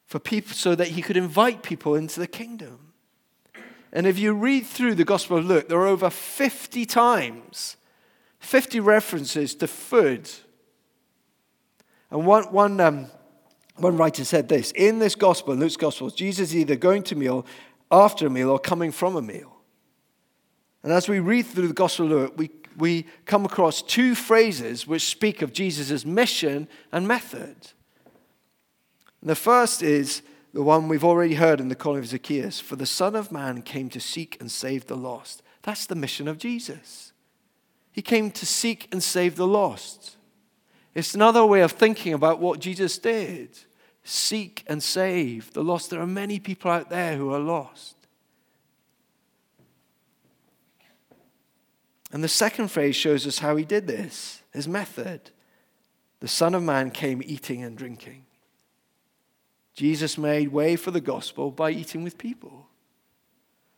For 0.06 0.20
people, 0.20 0.54
so 0.54 0.74
that 0.76 0.90
he 0.90 1.02
could 1.02 1.18
invite 1.18 1.64
people 1.64 1.96
into 1.96 2.20
the 2.20 2.28
kingdom. 2.28 2.94
And 3.92 4.06
if 4.06 4.20
you 4.20 4.34
read 4.34 4.66
through 4.66 4.96
the 4.96 5.06
Gospel 5.06 5.38
of 5.38 5.46
Luke, 5.46 5.70
there 5.70 5.80
are 5.80 5.88
over 5.88 6.10
50 6.10 6.86
times, 6.86 7.78
50 8.40 8.80
references 8.80 9.56
to 9.56 9.68
food. 9.68 10.30
And 12.12 12.26
one, 12.26 12.44
one, 12.46 12.80
um, 12.80 13.08
one 13.76 13.98
writer 13.98 14.24
said 14.26 14.50
this 14.50 14.72
In 14.72 15.00
this 15.00 15.16
Gospel, 15.16 15.56
Luke's 15.56 15.78
Gospel, 15.78 16.10
Jesus 16.10 16.50
is 16.50 16.56
either 16.56 16.76
going 16.76 17.04
to 17.04 17.16
meal, 17.16 17.46
after 17.90 18.28
a 18.28 18.30
meal, 18.30 18.50
or 18.50 18.60
coming 18.60 18.92
from 18.92 19.16
a 19.16 19.22
meal. 19.22 19.54
And 20.84 20.92
as 20.92 21.10
we 21.10 21.20
read 21.20 21.46
through 21.46 21.68
the 21.68 21.74
Gospel 21.74 22.06
of 22.06 22.12
Luke, 22.12 22.34
we 22.38 22.50
we 22.78 23.08
come 23.26 23.44
across 23.44 23.82
two 23.82 24.16
phrases 24.16 24.86
which 24.88 25.10
speak 25.10 25.42
of 25.42 25.52
Jesus' 25.52 26.06
mission 26.06 26.68
and 26.92 27.08
method. 27.08 27.56
The 29.22 29.36
first 29.36 29.82
is 29.82 30.22
the 30.54 30.64
one 30.64 30.88
we've 30.88 31.04
already 31.04 31.34
heard 31.34 31.60
in 31.60 31.70
the 31.70 31.76
calling 31.76 32.00
of 32.00 32.08
Zacchaeus 32.08 32.60
For 32.60 32.76
the 32.76 32.86
Son 32.86 33.16
of 33.16 33.32
Man 33.32 33.62
came 33.62 33.90
to 33.90 34.00
seek 34.00 34.38
and 34.40 34.52
save 34.52 34.86
the 34.86 34.96
lost. 34.96 35.42
That's 35.64 35.86
the 35.88 35.96
mission 35.96 36.28
of 36.28 36.38
Jesus. 36.38 37.12
He 37.92 38.02
came 38.02 38.30
to 38.32 38.46
seek 38.46 38.88
and 38.92 39.02
save 39.02 39.36
the 39.36 39.48
lost. 39.48 40.18
It's 40.94 41.16
another 41.16 41.46
way 41.46 41.62
of 41.62 41.72
thinking 41.72 42.14
about 42.14 42.40
what 42.40 42.60
Jesus 42.60 42.98
did 42.98 43.58
seek 44.04 44.64
and 44.68 44.82
save 44.82 45.52
the 45.52 45.64
lost. 45.64 45.90
There 45.90 46.00
are 46.00 46.08
many 46.08 46.40
people 46.40 46.72
out 46.72 46.90
there 46.90 47.18
who 47.18 47.34
are 47.34 47.40
lost. 47.40 47.97
And 52.12 52.24
the 52.24 52.30
second 52.30 52.70
phrase 52.70 52.96
shows 52.96 53.28
us 53.28 53.40
how 53.40 53.56
he 53.56 53.66
did 53.66 53.88
this, 53.88 54.42
his 54.54 54.68
method. 54.68 55.32
The 56.20 56.28
Son 56.28 56.56
of 56.56 56.64
Man 56.64 56.90
came 56.92 57.22
eating 57.26 57.64
and 57.64 57.78
drinking. 57.78 58.26
Jesus 59.74 60.18
made 60.18 60.52
way 60.52 60.76
for 60.76 60.92
the 60.92 61.02
gospel 61.02 61.52
by 61.52 61.72
eating 61.72 62.04
with 62.04 62.18
people. 62.18 62.68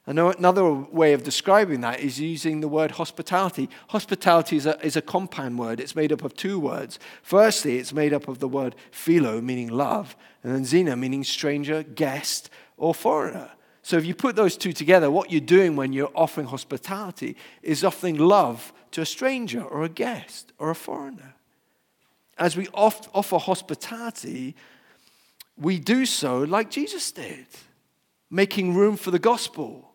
Another 0.05 0.71
way 0.71 1.13
of 1.13 1.23
describing 1.23 1.81
that 1.81 1.99
is 1.99 2.19
using 2.19 2.61
the 2.61 2.67
word 2.67 2.91
hospitality. 2.91 3.69
Hospitality 3.89 4.57
is 4.57 4.65
a, 4.65 4.83
is 4.83 4.95
a 4.95 5.03
compound 5.03 5.59
word. 5.59 5.79
It's 5.79 5.95
made 5.95 6.11
up 6.11 6.23
of 6.23 6.33
two 6.33 6.59
words. 6.59 6.97
Firstly, 7.21 7.77
it's 7.77 7.93
made 7.93 8.11
up 8.11 8.27
of 8.27 8.39
the 8.39 8.47
word 8.47 8.75
philo, 8.89 9.39
meaning 9.39 9.67
love, 9.67 10.15
and 10.41 10.55
then 10.55 10.63
xena, 10.63 10.97
meaning 10.97 11.23
stranger, 11.23 11.83
guest, 11.83 12.49
or 12.75 12.95
foreigner. 12.95 13.51
So 13.81 13.97
if 13.97 14.05
you 14.05 14.13
put 14.13 14.35
those 14.35 14.57
two 14.57 14.73
together, 14.73 15.09
what 15.09 15.31
you're 15.31 15.41
doing 15.41 15.75
when 15.75 15.93
you're 15.93 16.11
offering 16.13 16.47
hospitality 16.47 17.35
is 17.61 17.83
offering 17.83 18.17
love 18.17 18.73
to 18.91 19.01
a 19.01 19.05
stranger 19.05 19.61
or 19.61 19.83
a 19.83 19.89
guest 19.89 20.51
or 20.57 20.69
a 20.69 20.75
foreigner. 20.75 21.35
As 22.37 22.55
we 22.55 22.67
offer 22.73 23.37
hospitality, 23.37 24.55
we 25.57 25.79
do 25.79 26.05
so 26.05 26.39
like 26.39 26.69
Jesus 26.69 27.11
did, 27.11 27.47
making 28.29 28.75
room 28.75 28.95
for 28.95 29.11
the 29.11 29.19
gospel 29.19 29.89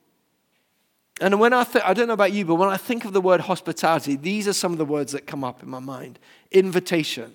and 1.20 1.38
when 1.38 1.52
I 1.52 1.64
think, 1.64 1.84
I 1.84 1.94
don't 1.94 2.08
know 2.08 2.14
about 2.14 2.32
you, 2.32 2.44
but 2.44 2.56
when 2.56 2.68
I 2.68 2.76
think 2.76 3.04
of 3.04 3.12
the 3.12 3.20
word 3.20 3.42
hospitality, 3.42 4.16
these 4.16 4.48
are 4.48 4.52
some 4.52 4.72
of 4.72 4.78
the 4.78 4.84
words 4.84 5.12
that 5.12 5.26
come 5.26 5.44
up 5.44 5.62
in 5.62 5.68
my 5.68 5.78
mind. 5.78 6.18
Invitation. 6.50 7.32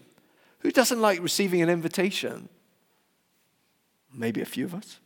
Who 0.59 0.71
doesn't 0.71 0.99
like 0.99 1.21
receiving 1.21 1.62
an 1.62 1.69
invitation? 1.69 2.49
Maybe 4.13 4.41
a 4.41 4.45
few 4.45 4.65
of 4.65 4.75
us. 4.75 4.99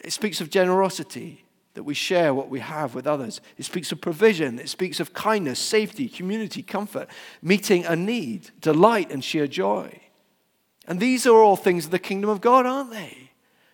It 0.00 0.12
speaks 0.12 0.40
of 0.40 0.50
generosity, 0.50 1.44
that 1.74 1.84
we 1.84 1.94
share 1.94 2.34
what 2.34 2.48
we 2.48 2.60
have 2.60 2.94
with 2.94 3.06
others. 3.06 3.40
It 3.56 3.64
speaks 3.64 3.92
of 3.92 4.00
provision. 4.00 4.58
It 4.58 4.68
speaks 4.68 4.98
of 4.98 5.12
kindness, 5.12 5.58
safety, 5.58 6.08
community, 6.08 6.62
comfort, 6.62 7.08
meeting 7.42 7.84
a 7.84 7.94
need, 7.94 8.50
delight, 8.60 9.12
and 9.12 9.22
sheer 9.22 9.46
joy. 9.46 10.00
And 10.86 10.98
these 10.98 11.26
are 11.26 11.36
all 11.36 11.56
things 11.56 11.84
of 11.84 11.90
the 11.90 11.98
kingdom 11.98 12.28
of 12.28 12.40
God, 12.40 12.66
aren't 12.66 12.90
they? 12.90 13.30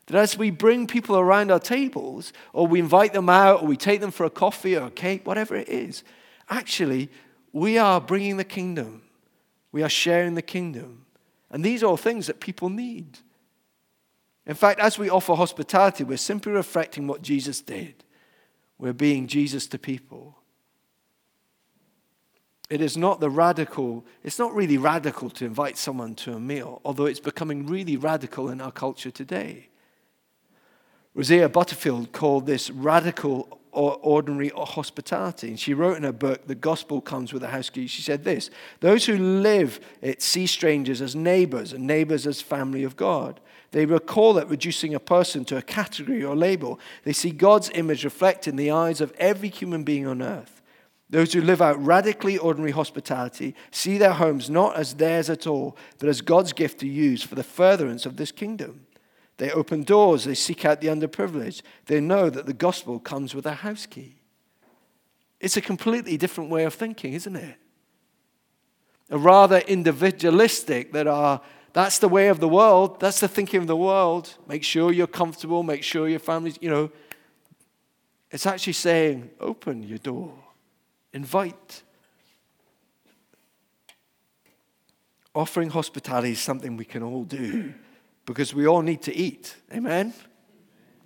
That 0.07 0.17
as 0.17 0.37
we 0.37 0.51
bring 0.51 0.87
people 0.87 1.17
around 1.17 1.51
our 1.51 1.59
tables, 1.59 2.33
or 2.53 2.67
we 2.67 2.79
invite 2.79 3.13
them 3.13 3.29
out, 3.29 3.63
or 3.63 3.67
we 3.67 3.77
take 3.77 4.01
them 4.01 4.11
for 4.11 4.25
a 4.25 4.31
coffee 4.31 4.77
or 4.77 4.87
a 4.87 4.91
cake, 4.91 5.27
whatever 5.27 5.57
it 5.57 5.69
is, 5.69 6.05
actually, 6.51 7.11
we 7.53 7.79
are 7.79 8.01
bringing 8.01 8.37
the 8.37 8.45
kingdom. 8.45 9.03
We 9.73 9.83
are 9.83 9.89
sharing 9.89 10.35
the 10.35 10.43
kingdom. 10.43 11.07
And 11.51 11.65
these 11.65 11.83
are 11.83 11.87
all 11.87 11.97
things 11.97 12.27
that 12.27 12.41
people 12.41 12.69
need. 12.69 13.19
In 14.47 14.55
fact, 14.55 14.79
as 14.81 14.99
we 14.99 15.11
offer 15.11 15.35
hospitality, 15.35 16.05
we're 16.05 16.17
simply 16.17 16.53
reflecting 16.53 17.07
what 17.07 17.23
Jesus 17.23 17.61
did. 17.61 18.05
We're 18.79 18.93
being 18.93 19.27
Jesus 19.27 19.67
to 19.69 19.79
people. 19.79 20.37
It 22.69 22.81
is 22.81 22.97
not 22.97 23.21
the 23.21 23.31
radical, 23.31 24.05
it's 24.25 24.39
not 24.39 24.55
really 24.55 24.77
radical 24.77 25.31
to 25.31 25.45
invite 25.45 25.79
someone 25.79 26.15
to 26.17 26.35
a 26.35 26.41
meal, 26.41 26.81
although 26.85 27.07
it's 27.07 27.21
becoming 27.21 27.67
really 27.67 27.97
radical 27.97 28.49
in 28.51 28.61
our 28.61 28.73
culture 28.73 29.11
today. 29.11 29.69
Rosaria 31.15 31.49
Butterfield 31.49 32.13
called 32.13 32.47
this 32.47 32.71
radical 32.71 33.61
or 33.77 33.99
ordinary 34.03 34.49
hospitality. 34.49 35.49
And 35.49 35.61
she 35.61 35.75
wrote 35.75 35.97
in 35.97 36.03
her 36.03 36.13
book, 36.13 36.47
The 36.47 36.55
Gospel 36.55 37.01
Comes 37.01 37.33
with 37.33 37.43
a 37.43 37.49
House 37.49 37.71
Key, 37.71 37.87
she 37.87 38.03
said 38.03 38.25
this 38.25 38.51
Those 38.81 39.07
who 39.07 39.17
live 39.17 39.79
it 40.01 40.23
see 40.23 40.47
strangers 40.47 41.01
as 41.01 41.15
neighbors 41.15 41.73
and 41.73 41.87
neighbors 41.87 42.27
as 42.27 42.41
family 42.41 42.85
of 42.85 42.97
God. 42.97 43.41
They 43.73 43.87
recall 43.87 44.39
it 44.39 44.49
reducing 44.49 44.95
a 44.95 45.01
person 45.01 45.45
to 45.47 45.57
a 45.57 45.63
category 45.63 46.25
or 46.25 46.37
label. 46.37 46.79
They 47.05 47.13
see 47.13 47.31
God's 47.31 47.71
image 47.75 48.05
reflected 48.05 48.51
in 48.51 48.57
the 48.57 48.71
eyes 48.71 49.01
of 49.01 49.13
every 49.19 49.49
human 49.49 49.85
being 49.85 50.07
on 50.07 50.23
earth. 50.23 50.63
Those 51.09 51.33
who 51.33 51.41
live 51.41 51.63
out 51.63 51.85
radically 51.85 52.37
ordinary 52.37 52.73
hospitality 52.73 53.55
see 53.71 53.97
their 53.97 54.15
homes 54.15 54.51
not 54.51 54.77
as 54.77 54.95
theirs 54.95 55.31
at 55.31 55.47
all, 55.47 55.77
but 55.99 56.09
as 56.09 56.21
God's 56.21 56.53
gift 56.53 56.81
to 56.81 56.89
use 56.89 57.23
for 57.23 57.37
the 57.37 57.45
furtherance 57.45 58.07
of 58.07 58.17
this 58.17 58.33
kingdom. 58.33 58.87
They 59.37 59.51
open 59.51 59.85
doors, 59.85 60.25
they 60.25 60.35
seek 60.35 60.65
out 60.65 60.81
the 60.81 60.89
underprivileged. 60.89 61.63
They 61.87 62.01
know 62.01 62.31
that 62.31 62.47
the 62.47 62.53
gospel 62.53 62.99
comes 62.99 63.35
with 63.35 63.47
a 63.47 63.55
house 63.55 63.87
key. 63.87 64.17
It's 65.41 65.57
a 65.57 65.61
completely 65.61 66.17
different 66.17 66.51
way 66.51 66.65
of 66.65 66.75
thinking, 66.75 67.13
isn't 67.13 67.37
it? 67.37 67.57
A 69.11 69.19
rather 69.19 69.59
individualistic 69.59 70.93
that 70.93 71.07
are 71.07 71.41
that's 71.77 71.99
the 71.99 72.09
way 72.09 72.29
of 72.29 72.41
the 72.41 72.49
world, 72.49 73.01
that's 73.01 73.21
the 73.21 73.29
thinking 73.29 73.61
of 73.61 73.67
the 73.67 73.77
world. 73.77 74.35
Make 74.49 74.65
sure 74.65 74.91
you're 74.91 75.07
comfortable, 75.07 75.63
make 75.63 75.83
sure 75.83 76.09
your 76.09 76.19
family's, 76.19 76.57
you 76.63 76.71
know. 76.71 76.91
It's 78.31 78.47
actually 78.47 78.73
saying, 78.73 79.29
open 79.41 79.83
your 79.83 79.99
door, 79.99 80.33
invite. 81.13 81.83
Offering 85.35 85.69
hospitality 85.69 86.33
is 86.33 86.41
something 86.41 86.79
we 86.79 86.87
can 86.87 87.03
all 87.03 87.25
do 87.25 87.75
because 88.25 88.55
we 88.55 88.67
all 88.67 88.81
need 88.81 89.03
to 89.03 89.15
eat. 89.15 89.55
Amen? 89.71 90.15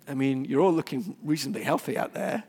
I 0.06 0.14
mean, 0.14 0.44
you're 0.44 0.60
all 0.60 0.72
looking 0.72 1.16
reasonably 1.24 1.64
healthy 1.64 1.98
out 1.98 2.14
there. 2.14 2.44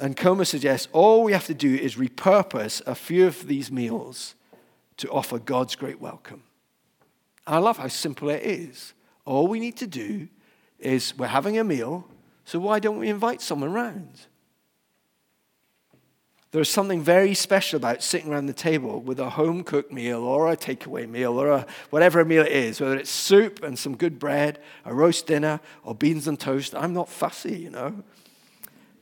And 0.00 0.16
Comer 0.16 0.46
suggests 0.46 0.88
all 0.90 1.22
we 1.22 1.30
have 1.30 1.46
to 1.46 1.54
do 1.54 1.72
is 1.72 1.94
repurpose 1.94 2.84
a 2.88 2.96
few 2.96 3.28
of 3.28 3.46
these 3.46 3.70
meals 3.70 4.34
to 5.00 5.10
offer 5.10 5.38
God's 5.38 5.76
great 5.76 6.00
welcome. 6.00 6.42
And 7.46 7.56
I 7.56 7.58
love 7.58 7.78
how 7.78 7.88
simple 7.88 8.28
it 8.28 8.42
is. 8.42 8.92
All 9.24 9.46
we 9.46 9.58
need 9.58 9.76
to 9.78 9.86
do 9.86 10.28
is 10.78 11.16
we're 11.16 11.26
having 11.26 11.58
a 11.58 11.64
meal, 11.64 12.06
so 12.44 12.58
why 12.58 12.78
don't 12.78 12.98
we 12.98 13.08
invite 13.08 13.40
someone 13.40 13.70
around? 13.70 14.20
There's 16.52 16.68
something 16.68 17.00
very 17.00 17.32
special 17.34 17.76
about 17.76 18.02
sitting 18.02 18.30
around 18.30 18.46
the 18.46 18.52
table 18.52 19.00
with 19.00 19.20
a 19.20 19.30
home 19.30 19.62
cooked 19.62 19.92
meal 19.92 20.22
or 20.22 20.50
a 20.50 20.56
takeaway 20.56 21.08
meal 21.08 21.40
or 21.40 21.48
a, 21.48 21.66
whatever 21.90 22.24
meal 22.24 22.42
it 22.42 22.52
is, 22.52 22.80
whether 22.80 22.96
it's 22.96 23.10
soup 23.10 23.62
and 23.62 23.78
some 23.78 23.96
good 23.96 24.18
bread, 24.18 24.58
a 24.84 24.92
roast 24.92 25.26
dinner, 25.26 25.60
or 25.84 25.94
beans 25.94 26.26
and 26.26 26.38
toast. 26.38 26.74
I'm 26.74 26.92
not 26.92 27.08
fussy, 27.08 27.56
you 27.56 27.70
know. 27.70 28.02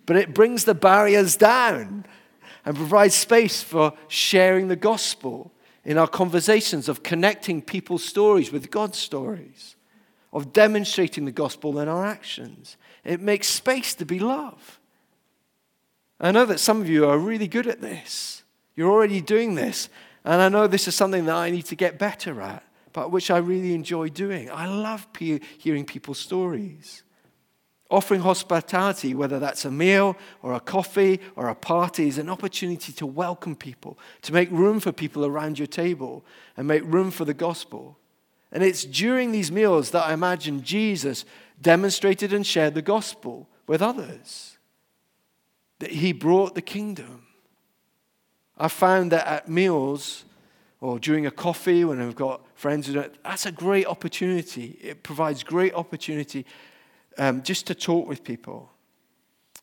But 0.04 0.16
it 0.16 0.34
brings 0.34 0.64
the 0.64 0.74
barriers 0.74 1.37
down 1.37 2.04
and 2.64 2.76
provides 2.76 3.14
space 3.14 3.62
for 3.62 3.94
sharing 4.08 4.68
the 4.68 4.76
gospel 4.76 5.50
in 5.88 5.96
our 5.96 6.07
conversations, 6.07 6.87
of 6.87 7.03
connecting 7.03 7.62
people's 7.62 8.05
stories 8.05 8.53
with 8.53 8.70
God's 8.70 8.98
stories, 8.98 9.74
of 10.35 10.53
demonstrating 10.53 11.24
the 11.24 11.33
gospel 11.33 11.79
in 11.79 11.88
our 11.88 12.05
actions. 12.05 12.77
It 13.05 13.22
makes 13.22 13.46
space 13.46 13.94
to 13.94 14.05
be 14.05 14.18
love. 14.18 14.79
I 16.20 16.31
know 16.31 16.44
that 16.44 16.61
some 16.61 16.83
of 16.83 16.90
you 16.90 17.07
are 17.07 17.16
really 17.16 17.48
good 17.48 17.66
at 17.66 17.81
this. 17.81 18.42
You're 18.77 18.90
already 18.90 19.22
doing 19.22 19.55
this. 19.55 19.88
And 20.27 20.42
I 20.42 20.51
know 20.51 20.66
this 20.66 20.88
is 20.88 20.94
something 20.94 21.24
that 21.24 21.37
I 21.37 21.48
need 21.48 21.64
to 21.64 21.74
get 21.74 21.98
better 21.98 22.38
at, 22.42 22.62
but 22.92 23.11
which 23.11 23.31
I 23.31 23.38
really 23.38 23.72
enjoy 23.72 24.11
doing. 24.11 24.51
I 24.51 24.66
love 24.66 25.11
pe- 25.14 25.40
hearing 25.57 25.87
people's 25.87 26.18
stories. 26.18 27.03
Offering 27.90 28.20
hospitality, 28.20 29.14
whether 29.14 29.38
that's 29.38 29.64
a 29.64 29.70
meal 29.70 30.16
or 30.42 30.53
a 30.53 30.61
coffee 30.61 31.20
or 31.37 31.48
a 31.48 31.55
party, 31.55 32.07
is 32.07 32.18
an 32.18 32.29
opportunity 32.29 32.92
to 32.92 33.07
welcome 33.07 33.57
people, 33.57 33.98
to 34.22 34.33
make 34.33 34.51
room 34.51 34.79
for 34.79 34.92
people 34.92 35.24
around 35.24 35.59
your 35.59 35.66
table 35.66 36.22
and 36.57 36.68
make 36.68 36.83
room 36.85 37.11
for 37.11 37.24
the 37.24 37.33
gospel. 37.33 37.98
And 38.53 38.62
it's 38.62 38.85
during 38.85 39.33
these 39.33 39.51
meals 39.51 39.90
that 39.92 40.05
I 40.05 40.12
imagine 40.12 40.62
Jesus 40.62 41.24
demonstrated 41.61 42.33
and 42.33 42.46
shared 42.46 42.74
the 42.74 42.83
gospel 42.83 43.48
with 43.66 43.81
others 43.81 44.59
that 45.79 45.90
he 45.90 46.12
brought 46.12 46.55
the 46.55 46.62
kingdom. 46.62 47.27
I 48.59 48.68
found 48.68 49.12
that 49.12 49.27
at 49.27 49.48
meals 49.48 50.24
or 50.81 50.98
during 50.98 51.27
a 51.27 51.31
coffee 51.31 51.85
when 51.85 52.01
I've 52.01 52.16
got 52.16 52.42
friends 52.55 52.92
that's 52.92 53.46
a 53.46 53.53
great 53.53 53.87
opportunity. 53.87 54.79
It 54.83 55.03
provides 55.03 55.42
great 55.42 55.74
opportunity 55.74 56.44
um, 57.18 57.42
just 57.42 57.66
to 57.66 57.74
talk 57.74 58.09
with 58.09 58.24
people. 58.24 58.70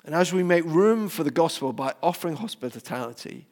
And 0.03 0.13
as 0.13 0.31
we 0.31 0.43
make 0.43 0.63
room 0.65 1.09
for 1.09 1.23
the 1.23 1.31
gospel 1.31 1.73
by 1.73 1.93
offering 2.03 2.35
hospitality, 2.35 3.47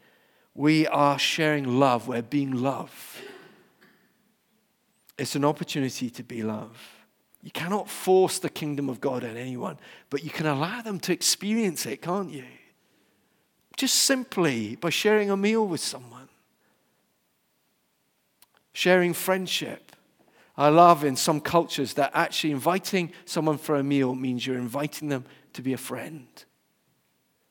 we 0.54 0.86
are 0.88 1.18
sharing 1.18 1.80
love. 1.80 2.08
We're 2.08 2.22
being 2.22 2.52
love. 2.52 3.22
It's 5.18 5.36
an 5.36 5.46
opportunity 5.46 6.10
to 6.12 6.24
be 6.24 6.44
love. 6.44 6.78
You 7.42 7.52
cannot 7.52 7.90
force 7.90 8.40
the 8.40 8.50
kingdom 8.50 8.88
of 8.88 9.02
God 9.02 9.24
on 9.24 9.36
anyone, 9.36 9.78
but 10.10 10.24
you 10.24 10.30
can 10.30 10.46
allow 10.46 10.82
them 10.82 11.00
to 11.02 11.12
experience 11.12 11.86
it, 11.86 12.02
can't 12.02 12.32
you? 12.32 12.46
Just 13.76 13.96
simply 13.96 14.76
by 14.76 14.92
sharing 14.92 15.30
a 15.30 15.36
meal 15.36 15.68
with 15.68 15.82
someone, 15.82 16.30
sharing 18.72 19.14
friendship, 19.14 19.93
I 20.56 20.70
love 20.70 21.04
in 21.04 21.16
some 21.16 21.40
cultures 21.40 21.94
that 21.96 22.12
actually 22.14 22.52
inviting 22.52 23.12
someone 23.26 23.58
for 23.58 23.76
a 23.76 23.84
meal 23.84 24.14
means 24.14 24.46
you're 24.46 24.58
inviting 24.58 25.10
them 25.10 25.26
to 25.54 25.62
be 25.62 25.74
a 25.74 25.78
friend. 25.78 26.28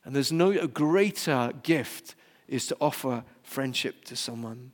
And 0.04 0.14
there's 0.14 0.32
no 0.32 0.66
greater 0.66 1.52
gift 1.62 2.14
is 2.48 2.66
to 2.68 2.76
offer 2.80 3.24
friendship 3.42 4.04
to 4.04 4.16
someone. 4.16 4.72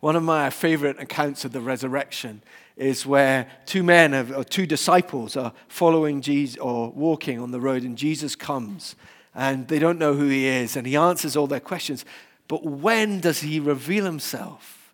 One 0.00 0.14
of 0.14 0.22
my 0.22 0.50
favorite 0.50 1.00
accounts 1.00 1.44
of 1.44 1.52
the 1.52 1.60
resurrection 1.60 2.42
is 2.76 3.06
where 3.06 3.48
two 3.64 3.82
men 3.82 4.14
or 4.14 4.44
two 4.44 4.66
disciples 4.66 5.36
are 5.36 5.52
following 5.68 6.20
Jesus 6.20 6.58
or 6.58 6.90
walking 6.90 7.40
on 7.40 7.50
the 7.50 7.60
road, 7.60 7.82
and 7.82 7.96
Jesus 7.96 8.36
comes 8.36 8.94
and 9.34 9.68
they 9.68 9.78
don't 9.78 9.98
know 9.98 10.14
who 10.14 10.28
he 10.28 10.46
is, 10.46 10.76
and 10.76 10.86
he 10.86 10.96
answers 10.96 11.36
all 11.36 11.46
their 11.46 11.60
questions. 11.60 12.06
But 12.48 12.64
when 12.64 13.20
does 13.20 13.40
he 13.40 13.60
reveal 13.60 14.06
himself? 14.06 14.85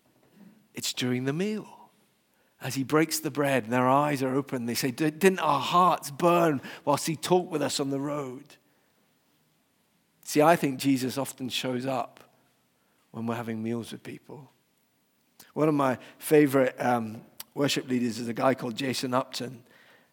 It's 0.73 0.93
during 0.93 1.25
the 1.25 1.33
meal. 1.33 1.67
As 2.61 2.75
he 2.75 2.83
breaks 2.83 3.19
the 3.19 3.29
bread 3.29 3.65
and 3.65 3.73
their 3.73 3.87
eyes 3.87 4.23
are 4.23 4.33
open, 4.33 4.65
they 4.65 4.73
say, 4.73 4.89
Didn't 4.91 5.39
our 5.39 5.59
hearts 5.59 6.11
burn 6.11 6.61
whilst 6.85 7.07
he 7.07 7.15
talked 7.15 7.51
with 7.51 7.61
us 7.61 7.79
on 7.79 7.89
the 7.89 7.99
road? 7.99 8.45
See, 10.23 10.41
I 10.41 10.55
think 10.55 10.79
Jesus 10.79 11.17
often 11.17 11.49
shows 11.49 11.85
up 11.85 12.21
when 13.11 13.25
we're 13.25 13.35
having 13.35 13.61
meals 13.61 13.91
with 13.91 14.01
people. 14.01 14.49
One 15.53 15.67
of 15.67 15.75
my 15.75 15.97
favorite 16.17 16.75
um, 16.79 17.21
worship 17.53 17.87
leaders 17.87 18.17
is 18.17 18.27
a 18.27 18.33
guy 18.33 18.53
called 18.53 18.75
Jason 18.75 19.13
Upton. 19.13 19.63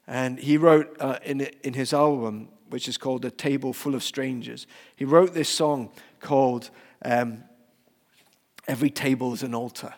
And 0.07 0.39
he 0.39 0.57
wrote 0.57 0.97
uh, 1.01 1.19
in, 1.25 1.43
in 1.63 1.75
his 1.75 1.93
album, 1.93 2.49
which 2.69 2.89
is 2.89 2.99
called 2.99 3.25
A 3.25 3.31
Table 3.31 3.73
Full 3.73 3.95
of 3.95 4.03
Strangers, 4.03 4.67
he 4.97 5.05
wrote 5.05 5.35
this 5.35 5.49
song 5.49 5.91
called 6.21 6.71
um, 7.05 7.45
Every 8.67 8.91
Table 8.91 9.33
is 9.33 9.43
an 9.43 9.55
Altar. 9.55 9.95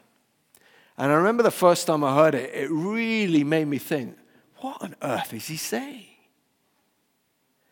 And 1.03 1.11
I 1.11 1.17
remember 1.17 1.43
the 1.43 1.51
first 1.51 1.88
time 1.88 2.05
I 2.05 2.15
heard 2.15 2.37
it, 2.37 2.55
it 2.55 2.71
really 2.71 3.43
made 3.43 3.67
me 3.67 3.79
think, 3.79 4.17
what 4.59 4.81
on 4.81 4.95
earth 5.03 5.35
is 5.35 5.49
he 5.49 5.57
saying? 5.57 6.07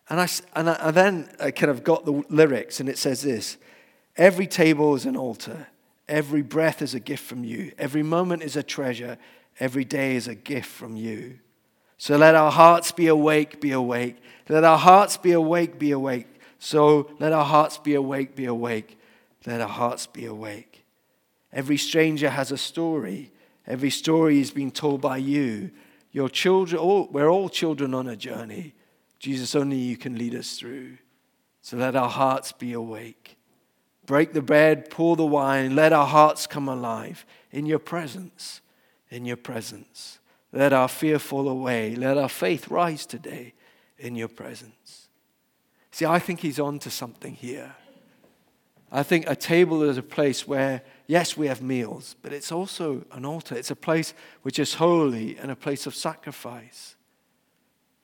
And 0.09 0.21
I, 0.21 0.29
and 0.57 0.69
I, 0.69 0.73
and 0.81 0.97
then 0.97 1.31
I 1.38 1.53
kind 1.53 1.71
of 1.71 1.85
got 1.85 2.05
the 2.05 2.25
lyrics, 2.29 2.81
and 2.81 2.88
it 2.88 2.99
says 2.99 3.23
this 3.23 3.57
Every 4.16 4.49
table 4.49 4.97
is 4.97 5.07
an 5.07 5.16
altar. 5.16 5.69
Every 6.09 6.43
breath 6.43 6.83
is 6.83 6.93
a 6.93 6.99
gift 6.99 7.23
from 7.23 7.45
you. 7.45 7.71
Every 7.79 8.03
moment 8.03 8.43
is 8.43 8.57
a 8.57 8.64
treasure. 8.64 9.16
Every 9.61 9.85
day 9.85 10.16
is 10.16 10.27
a 10.27 10.35
gift 10.35 10.66
from 10.69 10.97
you. 10.97 11.38
So 11.99 12.16
let 12.16 12.35
our 12.35 12.51
hearts 12.51 12.90
be 12.90 13.07
awake, 13.07 13.61
be 13.61 13.71
awake. 13.71 14.16
Let 14.49 14.64
our 14.64 14.79
hearts 14.79 15.16
be 15.16 15.31
awake, 15.31 15.79
be 15.79 15.93
awake. 15.93 16.27
So 16.59 17.09
let 17.21 17.33
our 17.33 17.45
hearts 17.45 17.79
be 17.79 17.95
awake, 17.95 18.35
be 18.35 18.47
awake. 18.47 18.99
Let 19.47 19.61
our 19.61 19.69
hearts 19.69 20.09
be 20.09 20.27
awake. 20.27 20.69
Every 21.52 21.76
stranger 21.76 22.30
has 22.30 22.52
a 22.52 22.58
story. 22.58 23.32
Every 23.66 23.90
story 23.90 24.40
is 24.40 24.50
being 24.50 24.70
told 24.70 25.00
by 25.00 25.18
you. 25.18 25.70
Your 26.12 26.28
children, 26.28 26.80
all, 26.80 27.08
we're 27.10 27.30
all 27.30 27.48
children 27.48 27.94
on 27.94 28.08
a 28.08 28.16
journey. 28.16 28.74
Jesus, 29.18 29.54
only 29.54 29.76
you 29.76 29.96
can 29.96 30.16
lead 30.16 30.34
us 30.34 30.58
through. 30.58 30.98
So 31.62 31.76
let 31.76 31.94
our 31.94 32.08
hearts 32.08 32.52
be 32.52 32.72
awake. 32.72 33.36
Break 34.06 34.32
the 34.32 34.42
bread, 34.42 34.90
pour 34.90 35.14
the 35.14 35.26
wine, 35.26 35.76
let 35.76 35.92
our 35.92 36.06
hearts 36.06 36.46
come 36.46 36.68
alive 36.68 37.24
in 37.52 37.66
your 37.66 37.78
presence, 37.78 38.60
in 39.08 39.24
your 39.24 39.36
presence. 39.36 40.18
Let 40.52 40.72
our 40.72 40.88
fear 40.88 41.18
fall 41.18 41.48
away. 41.48 41.94
Let 41.94 42.18
our 42.18 42.28
faith 42.28 42.68
rise 42.68 43.06
today 43.06 43.54
in 43.98 44.16
your 44.16 44.28
presence. 44.28 45.08
See, 45.92 46.06
I 46.06 46.18
think 46.18 46.40
he's 46.40 46.58
on 46.58 46.78
to 46.80 46.90
something 46.90 47.34
here. 47.34 47.74
I 48.90 49.02
think 49.02 49.28
a 49.28 49.36
table 49.36 49.82
is 49.84 49.98
a 49.98 50.02
place 50.02 50.48
where, 50.48 50.82
yes, 51.11 51.37
we 51.37 51.49
have 51.49 51.61
meals, 51.61 52.14
but 52.23 52.33
it's 52.33 52.53
also 52.53 53.05
an 53.11 53.25
altar. 53.25 53.57
It's 53.57 53.73
a 53.73 53.77
place 53.77 54.14
which 54.42 54.61
is 54.61 54.75
holy 54.75 55.37
and 55.37 55.51
a 55.51 55.57
place 55.57 55.85
of 55.87 55.94
sacrifice. 55.94 56.94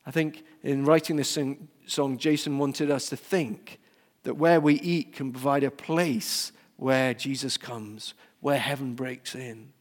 I 0.04 0.10
think 0.10 0.44
in 0.64 0.84
writing 0.84 1.14
this 1.14 1.38
song, 1.86 2.18
Jason 2.18 2.58
wanted 2.58 2.90
us 2.90 3.08
to 3.10 3.16
think 3.16 3.78
that 4.24 4.34
where 4.34 4.60
we 4.60 4.74
eat 4.80 5.12
can 5.12 5.30
provide 5.30 5.62
a 5.62 5.70
place 5.70 6.50
where 6.78 7.14
Jesus 7.14 7.56
comes, 7.56 8.14
where 8.40 8.58
heaven 8.58 8.94
breaks 8.94 9.36
in, 9.36 9.72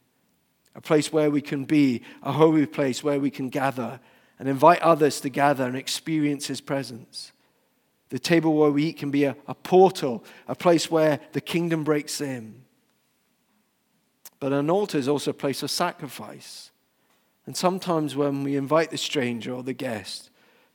a 0.76 0.80
place 0.80 1.12
where 1.12 1.30
we 1.30 1.40
can 1.40 1.64
be, 1.64 2.02
a 2.22 2.30
holy 2.30 2.66
place 2.66 3.02
where 3.02 3.18
we 3.18 3.30
can 3.30 3.48
gather 3.48 3.98
and 4.38 4.48
invite 4.48 4.82
others 4.82 5.20
to 5.22 5.28
gather 5.28 5.64
and 5.64 5.76
experience 5.76 6.46
his 6.46 6.60
presence. 6.60 7.32
The 8.10 8.20
table 8.20 8.54
where 8.54 8.70
we 8.70 8.84
eat 8.84 8.98
can 8.98 9.10
be 9.10 9.24
a, 9.24 9.36
a 9.48 9.54
portal, 9.54 10.22
a 10.46 10.54
place 10.54 10.92
where 10.92 11.18
the 11.32 11.40
kingdom 11.40 11.82
breaks 11.82 12.20
in. 12.20 12.65
But 14.38 14.52
an 14.52 14.70
altar 14.70 14.98
is 14.98 15.08
also 15.08 15.30
a 15.30 15.34
place 15.34 15.62
of 15.62 15.70
sacrifice. 15.70 16.70
And 17.46 17.56
sometimes 17.56 18.16
when 18.16 18.42
we 18.42 18.56
invite 18.56 18.90
the 18.90 18.98
stranger 18.98 19.52
or 19.52 19.62
the 19.62 19.72
guest, 19.72 20.30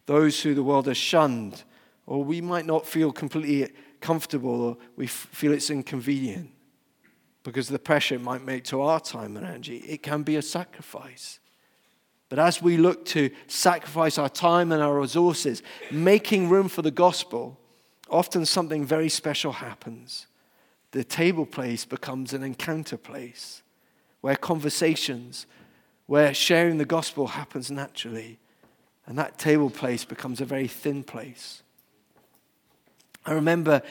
those 0.06 0.42
who 0.42 0.54
the 0.54 0.64
world 0.64 0.88
has 0.88 0.98
shunned, 0.98 1.64
or 2.06 2.24
we 2.24 2.42
might 2.42 2.66
not 2.66 2.88
feel 2.88 3.12
completely 3.12 3.72
comfortable 4.00 4.62
or 4.62 4.78
we 4.96 5.08
feel 5.08 5.54
it's 5.54 5.70
inconvenient 5.70 6.50
because 7.44 7.70
of 7.70 7.74
the 7.74 7.80
pressure 7.80 8.16
it 8.16 8.22
might 8.22 8.44
make 8.44 8.64
to 8.66 8.82
our 8.82 9.00
time 9.00 9.38
and 9.38 9.46
energy, 9.46 9.78
it 9.78 10.04
can 10.04 10.24
be 10.24 10.36
a 10.36 10.42
sacrifice. 10.42 11.40
But 12.30 12.40
as 12.40 12.62
we 12.62 12.78
look 12.78 13.06
to 13.08 13.30
sacrifice 13.48 14.18
our 14.18 14.30
time 14.30 14.72
and 14.72 14.82
our 14.82 15.00
resources, 15.00 15.64
making 15.92 16.50
room 16.50 16.70
for 16.70 16.82
the 16.82 16.92
gospel, 16.92 17.60
often 18.10 18.46
something 18.46 18.86
very 18.86 19.10
special 19.10 19.52
happens. 19.52 20.28
The 20.92 21.04
table 21.04 21.46
place 21.46 21.86
becomes 21.86 22.34
an 22.34 22.44
encounter 22.44 22.98
place 22.98 23.64
where 24.22 24.36
conversations, 24.36 25.46
where 26.06 26.34
sharing 26.34 26.78
the 26.78 26.86
gospel 26.86 27.28
happens 27.28 27.72
naturally. 27.72 28.40
And 29.06 29.18
that 29.18 29.38
table 29.38 29.70
place 29.70 30.06
becomes 30.06 30.42
a 30.42 30.46
very 30.46 30.68
thin 30.68 31.04
place. 31.04 31.64
I 33.26 33.34
remember 33.34 33.82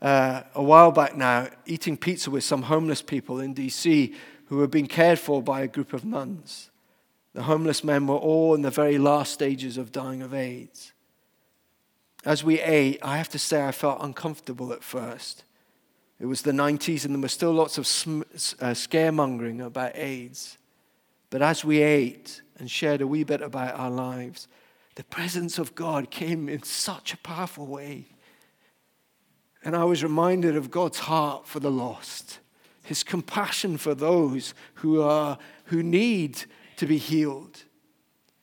uh, 0.00 0.42
a 0.54 0.62
while 0.62 0.92
back 0.92 1.16
now 1.16 1.48
eating 1.66 1.96
pizza 1.96 2.30
with 2.30 2.44
some 2.44 2.62
homeless 2.62 3.02
people 3.02 3.40
in 3.40 3.54
DC 3.54 4.14
who 4.46 4.56
were 4.56 4.68
being 4.68 4.86
cared 4.86 5.18
for 5.18 5.42
by 5.42 5.60
a 5.60 5.68
group 5.68 5.92
of 5.92 6.04
nuns. 6.04 6.70
The 7.34 7.42
homeless 7.42 7.84
men 7.84 8.06
were 8.06 8.16
all 8.16 8.54
in 8.54 8.62
the 8.62 8.70
very 8.70 8.98
last 8.98 9.32
stages 9.32 9.76
of 9.78 9.92
dying 9.92 10.22
of 10.22 10.34
AIDS. 10.34 10.92
As 12.24 12.42
we 12.42 12.60
ate, 12.60 12.98
I 13.02 13.16
have 13.16 13.28
to 13.30 13.38
say 13.38 13.64
I 13.64 13.72
felt 13.72 14.02
uncomfortable 14.02 14.72
at 14.72 14.82
first. 14.82 15.44
It 16.20 16.26
was 16.26 16.42
the 16.42 16.52
90s 16.52 17.06
and 17.06 17.14
there 17.14 17.20
was 17.22 17.32
still 17.32 17.52
lots 17.52 17.78
of 17.78 17.86
sm- 17.86 18.20
uh, 18.60 18.74
scaremongering 18.74 19.64
about 19.64 19.96
AIDS. 19.96 20.58
But 21.30 21.40
as 21.40 21.64
we 21.64 21.80
ate 21.80 22.42
and 22.58 22.70
shared 22.70 23.00
a 23.00 23.06
wee 23.06 23.24
bit 23.24 23.40
about 23.40 23.74
our 23.74 23.90
lives, 23.90 24.46
the 24.96 25.04
presence 25.04 25.58
of 25.58 25.74
God 25.74 26.10
came 26.10 26.48
in 26.48 26.62
such 26.62 27.14
a 27.14 27.18
powerful 27.18 27.66
way. 27.66 28.04
And 29.64 29.74
I 29.74 29.84
was 29.84 30.02
reminded 30.02 30.56
of 30.56 30.70
God's 30.70 30.98
heart 31.00 31.46
for 31.46 31.58
the 31.60 31.70
lost, 31.70 32.40
his 32.82 33.02
compassion 33.02 33.78
for 33.78 33.94
those 33.94 34.52
who, 34.74 35.00
are, 35.00 35.38
who 35.66 35.82
need 35.82 36.44
to 36.76 36.86
be 36.86 36.98
healed, 36.98 37.64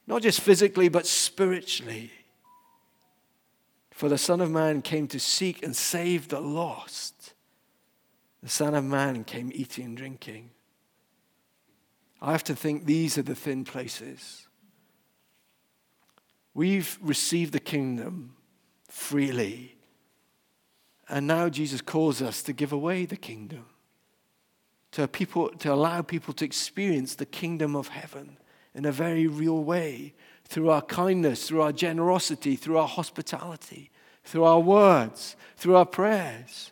not 0.08 0.24
just 0.24 0.42
physically, 0.42 0.90
but 0.90 1.06
spiritually. 1.06 2.12
For 3.92 4.10
the 4.10 4.18
Son 4.18 4.42
of 4.42 4.50
Man 4.50 4.82
came 4.82 5.08
to 5.10 5.20
seek 5.20 5.63
and 5.63 5.76
save 5.76 6.30
the 6.30 6.40
lost. 6.40 7.16
The 8.43 8.50
Son 8.50 8.76
of 8.76 8.84
Man 8.84 9.23
came 9.23 9.52
eating 9.54 9.86
and 9.86 9.97
drinking. 9.97 10.52
I 12.21 12.32
have 12.32 12.43
to 12.45 12.56
think 12.56 12.86
these 12.86 13.17
are 13.17 13.23
the 13.23 13.36
thin 13.36 13.63
places. 13.63 14.47
We've 16.54 16.97
received 17.02 17.54
the 17.54 17.60
kingdom 17.60 18.36
freely. 18.89 19.76
And 21.10 21.28
now 21.28 21.50
Jesus 21.50 21.82
calls 21.82 22.21
us 22.21 22.41
to 22.43 22.54
give 22.54 22.71
away 22.71 23.06
the 23.06 23.15
kingdom, 23.15 23.65
to, 24.91 25.08
people, 25.08 25.50
to 25.50 25.71
allow 25.71 26.02
people 26.02 26.34
to 26.34 26.45
experience 26.45 27.15
the 27.15 27.26
kingdom 27.26 27.76
of 27.76 27.89
heaven 27.89 28.38
in 28.73 28.86
a 28.86 28.91
very 28.91 29.28
real 29.28 29.63
way 29.63 30.13
through 30.45 30.69
our 30.69 30.82
kindness, 30.82 31.47
through 31.47 31.62
our 31.62 31.71
generosity, 31.71 32.56
through 32.56 32.78
our 32.78 32.88
hospitality, 32.88 33.91
through 34.23 34.43
our 34.43 34.60
words, 34.60 35.36
through 35.56 35.76
our 35.76 35.86
prayers. 35.86 36.71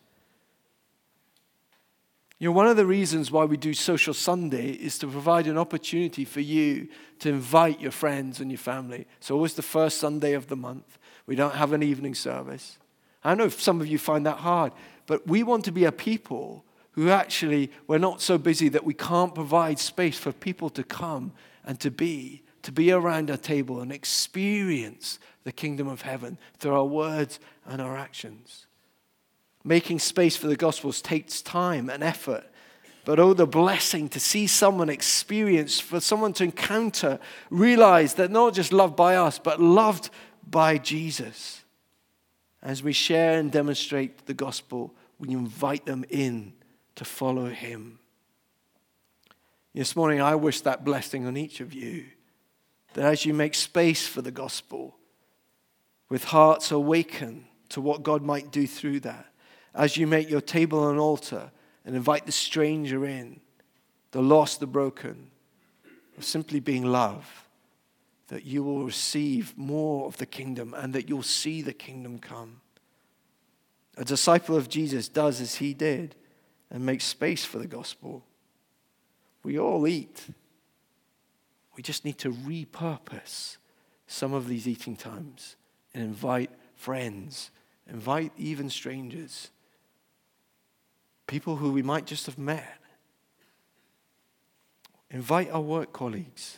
You 2.38 2.50
know, 2.50 2.56
one 2.56 2.68
of 2.68 2.76
the 2.76 2.86
reasons 2.86 3.32
why 3.32 3.46
we 3.46 3.56
do 3.56 3.74
Social 3.74 4.14
Sunday 4.14 4.72
is 4.72 5.00
to 5.00 5.08
provide 5.08 5.48
an 5.48 5.58
opportunity 5.58 6.26
for 6.26 6.42
you 6.42 6.90
to 7.20 7.30
invite 7.30 7.80
your 7.80 7.92
friends 7.92 8.42
and 8.42 8.52
your 8.52 8.58
family. 8.58 9.08
It's 9.18 9.32
always 9.32 9.54
the 9.54 9.62
first 9.62 10.00
Sunday 10.00 10.34
of 10.34 10.48
the 10.48 10.58
month. 10.58 10.98
We 11.28 11.36
don't 11.36 11.56
have 11.56 11.72
an 11.72 11.82
evening 11.82 12.14
service. 12.14 12.78
I 13.24 13.36
know 13.36 13.48
some 13.48 13.80
of 13.80 13.88
you 13.88 13.98
find 13.98 14.26
that 14.26 14.40
hard, 14.40 14.74
but 15.08 15.26
we 15.26 15.44
want 15.44 15.64
to 15.66 15.72
be 15.72 15.86
a 15.86 15.94
people 15.94 16.66
who 16.92 17.10
actually, 17.10 17.72
we're 17.88 17.98
not 17.98 18.22
so 18.22 18.38
busy 18.38 18.68
that 18.70 18.84
we 18.84 18.94
can't 18.94 19.34
provide 19.34 19.80
space 19.80 20.18
for 20.18 20.32
people 20.34 20.70
to 20.72 20.84
come 20.84 21.32
and 21.64 21.80
to 21.80 21.90
be, 21.90 22.44
to 22.64 22.72
be 22.72 22.92
around 22.92 23.32
our 23.32 23.38
table 23.38 23.80
and 23.80 23.92
experience 23.94 25.20
the 25.46 25.52
kingdom 25.54 25.88
of 25.88 26.02
heaven 26.02 26.38
through 26.60 26.74
our 26.74 26.86
words 26.86 27.40
and 27.66 27.82
our 27.82 27.98
actions. 27.98 28.66
Making 29.68 29.98
space 29.98 30.38
for 30.38 30.46
the 30.46 30.56
Gospels 30.56 31.02
takes 31.02 31.42
time 31.42 31.90
and 31.90 32.04
effort, 32.04 32.46
But 33.04 33.20
oh, 33.20 33.34
the 33.34 33.48
blessing 33.48 34.10
to 34.10 34.20
see 34.20 34.48
someone 34.48 34.90
experience, 34.90 35.80
for 35.80 36.00
someone 36.00 36.34
to 36.34 36.44
encounter, 36.44 37.20
realize 37.50 38.16
that 38.16 38.32
not 38.32 38.54
just 38.54 38.72
loved 38.72 38.96
by 38.96 39.16
us, 39.16 39.38
but 39.38 39.62
loved 39.62 40.10
by 40.48 40.78
Jesus. 40.78 41.64
As 42.64 42.82
we 42.82 42.94
share 42.94 43.40
and 43.40 43.52
demonstrate 43.52 44.26
the 44.26 44.34
gospel, 44.34 44.94
we 45.20 45.30
invite 45.30 45.86
them 45.86 46.04
in 46.10 46.54
to 46.96 47.06
follow 47.06 47.48
him. 47.48 48.00
This 49.76 49.96
morning, 49.96 50.22
I 50.22 50.36
wish 50.36 50.62
that 50.62 50.86
blessing 50.86 51.28
on 51.28 51.38
each 51.38 51.60
of 51.60 51.74
you 51.74 52.06
that 52.94 53.06
as 53.06 53.26
you 53.26 53.34
make 53.34 53.54
space 53.54 54.08
for 54.08 54.22
the 54.22 54.32
gospel, 54.32 54.96
with 56.10 56.24
hearts 56.26 56.72
awakened 56.72 57.46
to 57.70 57.82
what 57.82 58.04
God 58.04 58.24
might 58.24 58.52
do 58.52 58.66
through 58.66 59.02
that, 59.02 59.28
as 59.76 59.98
you 59.98 60.08
make 60.08 60.30
your 60.30 60.42
table 60.42 60.90
an 60.90 60.98
altar 60.98 61.52
and 61.86 61.96
invite 61.96 62.26
the 62.26 62.32
stranger 62.32 63.06
in, 63.06 63.40
the 64.12 64.22
lost, 64.22 64.60
the 64.60 64.68
broken, 64.68 65.30
or 66.18 66.24
simply 66.24 66.60
being 66.60 66.86
love, 66.86 67.48
that 68.30 68.46
you 68.46 68.64
will 68.64 68.84
receive 68.84 69.56
more 69.58 70.08
of 70.08 70.18
the 70.18 70.26
kingdom 70.26 70.74
and 70.76 70.94
that 70.94 71.10
you'll 71.10 71.22
see 71.22 71.62
the 71.62 71.74
kingdom 71.74 72.18
come. 72.18 72.62
A 73.98 74.06
disciple 74.06 74.56
of 74.56 74.70
Jesus 74.70 75.08
does 75.08 75.42
as 75.42 75.56
he 75.56 75.74
did 75.74 76.16
and 76.72 76.86
makes 76.86 77.04
space 77.04 77.46
for 77.46 77.60
the 77.60 77.68
gospel. 77.68 78.24
We 79.44 79.60
all 79.60 79.88
eat. 79.88 80.28
We 81.76 81.84
just 81.84 82.06
need 82.06 82.18
to 82.20 82.32
repurpose 82.32 83.58
some 84.08 84.34
of 84.34 84.48
these 84.48 84.68
eating 84.68 84.96
times 84.96 85.56
and 85.94 86.04
invite 86.04 86.50
friends, 86.76 87.52
invite 87.88 88.32
even 88.38 88.70
strangers 88.70 89.52
people 91.28 91.58
who 91.58 91.72
we 91.72 91.82
might 91.82 92.06
just 92.06 92.26
have 92.26 92.38
met. 92.38 92.78
Invite 95.10 95.52
our 95.52 95.62
work 95.62 95.94
colleagues. 95.94 96.58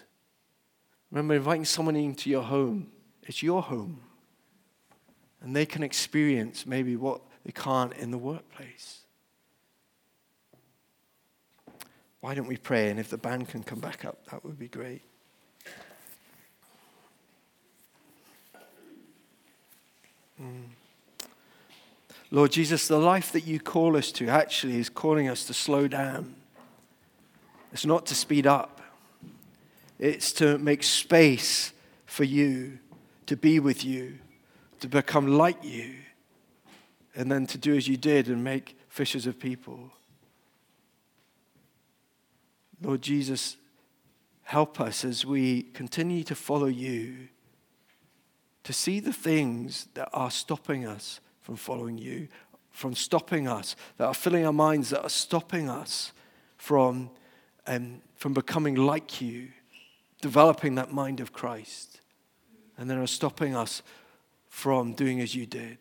Remember, 1.12 1.36
inviting 1.36 1.66
someone 1.66 1.96
into 1.96 2.30
your 2.30 2.44
home, 2.44 2.88
it's 3.24 3.42
your 3.44 3.62
home. 3.62 4.02
And 5.42 5.56
they 5.56 5.66
can 5.66 5.84
experience 5.84 6.66
maybe 6.66 6.96
what 6.96 7.22
they 7.46 7.52
can't 7.52 7.94
in 7.94 8.12
the 8.12 8.18
workplace. 8.18 9.02
Why 12.20 12.34
don't 12.34 12.48
we 12.48 12.58
pray? 12.58 12.90
And 12.90 13.00
if 13.00 13.10
the 13.10 13.18
band 13.18 13.48
can 13.48 13.64
come 13.64 13.80
back 13.80 14.04
up, 14.04 14.26
that 14.32 14.44
would 14.44 14.58
be 14.58 14.68
great. 14.68 15.02
Mm. 20.42 20.77
Lord 22.30 22.52
Jesus, 22.52 22.88
the 22.88 23.00
life 23.00 23.32
that 23.32 23.48
you 23.48 23.60
call 23.60 23.96
us 23.96 24.12
to 24.14 24.28
actually 24.28 24.80
is 24.80 24.90
calling 24.90 25.30
us 25.30 25.46
to 25.46 25.54
slow 25.54 25.88
down. 25.88 26.36
It's 27.72 27.86
not 27.86 28.06
to 28.08 28.16
speed 28.16 28.46
up, 28.46 28.82
it's 29.98 30.32
to 30.34 30.58
make 30.58 30.84
space 30.84 31.72
for 32.06 32.24
you, 32.24 32.80
to 33.28 33.38
be 33.38 33.60
with 33.60 33.86
you, 33.86 34.20
to 34.82 34.88
become 34.88 35.38
like 35.38 35.64
you, 35.64 35.96
and 37.16 37.32
then 37.32 37.48
to 37.48 37.58
do 37.58 37.76
as 37.76 37.88
you 37.88 37.98
did 37.98 38.28
and 38.28 38.44
make 38.44 38.78
fishers 38.90 39.26
of 39.26 39.40
people. 39.40 39.92
Lord 42.82 43.02
Jesus, 43.02 43.58
help 44.44 44.80
us 44.80 45.04
as 45.04 45.26
we 45.26 45.64
continue 45.64 46.24
to 46.24 46.36
follow 46.36 46.68
you 46.68 47.30
to 48.64 48.74
see 48.74 49.00
the 49.00 49.14
things 49.14 49.88
that 49.94 50.10
are 50.14 50.30
stopping 50.30 50.86
us 50.86 51.22
from 51.48 51.56
following 51.56 51.98
you, 51.98 52.28
from 52.72 52.94
stopping 52.94 53.48
us, 53.48 53.78
that 53.96 54.06
are 54.06 54.14
filling 54.14 54.46
our 54.46 54.52
minds, 54.52 54.90
that 54.90 55.02
are 55.02 55.10
stopping 55.10 55.70
us 55.70 56.12
from, 56.58 57.10
um, 57.66 58.02
from 58.18 58.34
becoming 58.34 58.76
like 58.76 59.22
you, 59.22 59.48
developing 60.22 60.76
that 60.76 60.92
mind 60.92 61.22
of 61.22 61.32
Christ, 61.32 62.02
and 62.78 62.90
then 62.90 62.98
are 62.98 63.08
stopping 63.08 63.56
us 63.56 63.82
from 64.50 64.92
doing 64.92 65.22
as 65.22 65.36
you 65.36 65.46
did. 65.46 65.78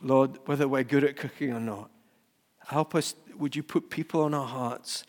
Lord, 0.00 0.38
whether 0.46 0.66
we're 0.66 0.84
good 0.84 1.04
at 1.04 1.16
cooking 1.16 1.52
or 1.52 1.60
not, 1.60 1.90
help 2.68 2.94
us. 2.94 3.14
Would 3.36 3.54
you 3.54 3.62
put 3.62 3.90
people 3.90 4.22
on 4.22 4.32
our 4.32 4.46
hearts 4.46 5.04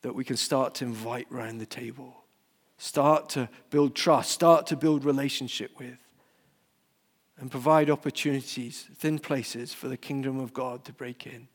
that 0.00 0.14
we 0.14 0.24
can 0.24 0.38
start 0.38 0.74
to 0.76 0.86
invite 0.86 1.26
around 1.30 1.58
the 1.58 1.66
table? 1.66 2.24
Start 2.78 3.28
to 3.30 3.50
build 3.68 3.94
trust, 3.94 4.30
start 4.30 4.66
to 4.68 4.76
build 4.76 5.04
relationship 5.04 5.78
with 5.78 5.98
and 7.38 7.50
provide 7.50 7.90
opportunities, 7.90 8.88
thin 8.94 9.18
places 9.18 9.72
for 9.72 9.88
the 9.88 9.96
kingdom 9.96 10.38
of 10.38 10.52
God 10.52 10.84
to 10.84 10.92
break 10.92 11.26
in, 11.26 11.48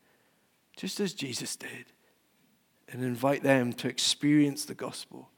just 0.76 1.00
as 1.00 1.14
Jesus 1.14 1.56
did, 1.56 1.86
and 2.90 3.02
invite 3.02 3.42
them 3.42 3.72
to 3.74 3.88
experience 3.88 4.64
the 4.64 4.74
gospel, 4.74 5.30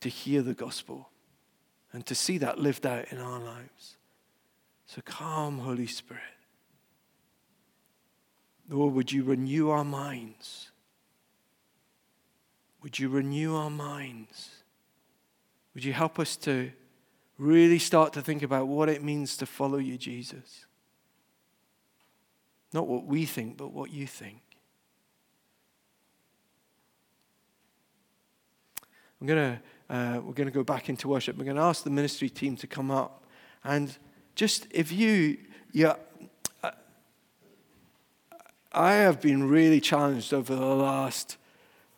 to 0.00 0.08
hear 0.08 0.42
the 0.42 0.54
gospel, 0.54 1.10
and 1.92 2.06
to 2.06 2.14
see 2.14 2.38
that 2.38 2.58
lived 2.58 2.86
out 2.86 3.10
in 3.10 3.18
our 3.18 3.40
lives. 3.40 3.96
So 4.86 5.02
come, 5.04 5.58
Holy 5.58 5.86
Spirit. 5.86 6.22
Lord, 8.68 8.94
would 8.94 9.10
you 9.10 9.24
renew 9.24 9.70
our 9.70 9.84
minds? 9.84 10.70
Would 12.82 12.98
you 12.98 13.08
renew 13.08 13.56
our 13.56 13.70
minds? 13.70 14.50
Would 15.74 15.84
you 15.84 15.92
help 15.92 16.18
us 16.18 16.36
to 16.38 16.70
really 17.40 17.78
start 17.78 18.12
to 18.12 18.20
think 18.22 18.42
about 18.42 18.68
what 18.68 18.88
it 18.90 19.02
means 19.02 19.36
to 19.38 19.46
follow 19.46 19.78
you, 19.78 19.96
Jesus. 19.96 20.66
Not 22.72 22.86
what 22.86 23.06
we 23.06 23.24
think, 23.24 23.56
but 23.56 23.72
what 23.72 23.90
you 23.90 24.06
think. 24.06 24.42
I'm 29.20 29.26
gonna, 29.26 29.60
uh, 29.88 30.20
we're 30.22 30.34
going 30.34 30.48
to 30.48 30.54
go 30.54 30.62
back 30.62 30.88
into 30.88 31.08
worship. 31.08 31.36
We're 31.36 31.44
going 31.44 31.56
to 31.56 31.62
ask 31.62 31.82
the 31.82 31.90
ministry 31.90 32.28
team 32.28 32.56
to 32.56 32.66
come 32.66 32.90
up. 32.90 33.24
And 33.64 33.96
just 34.34 34.66
if 34.70 34.92
you, 34.92 35.38
yeah, 35.72 35.94
I 38.72 38.92
have 38.92 39.20
been 39.20 39.48
really 39.48 39.80
challenged 39.80 40.32
over 40.32 40.54
the 40.54 40.64
last 40.64 41.38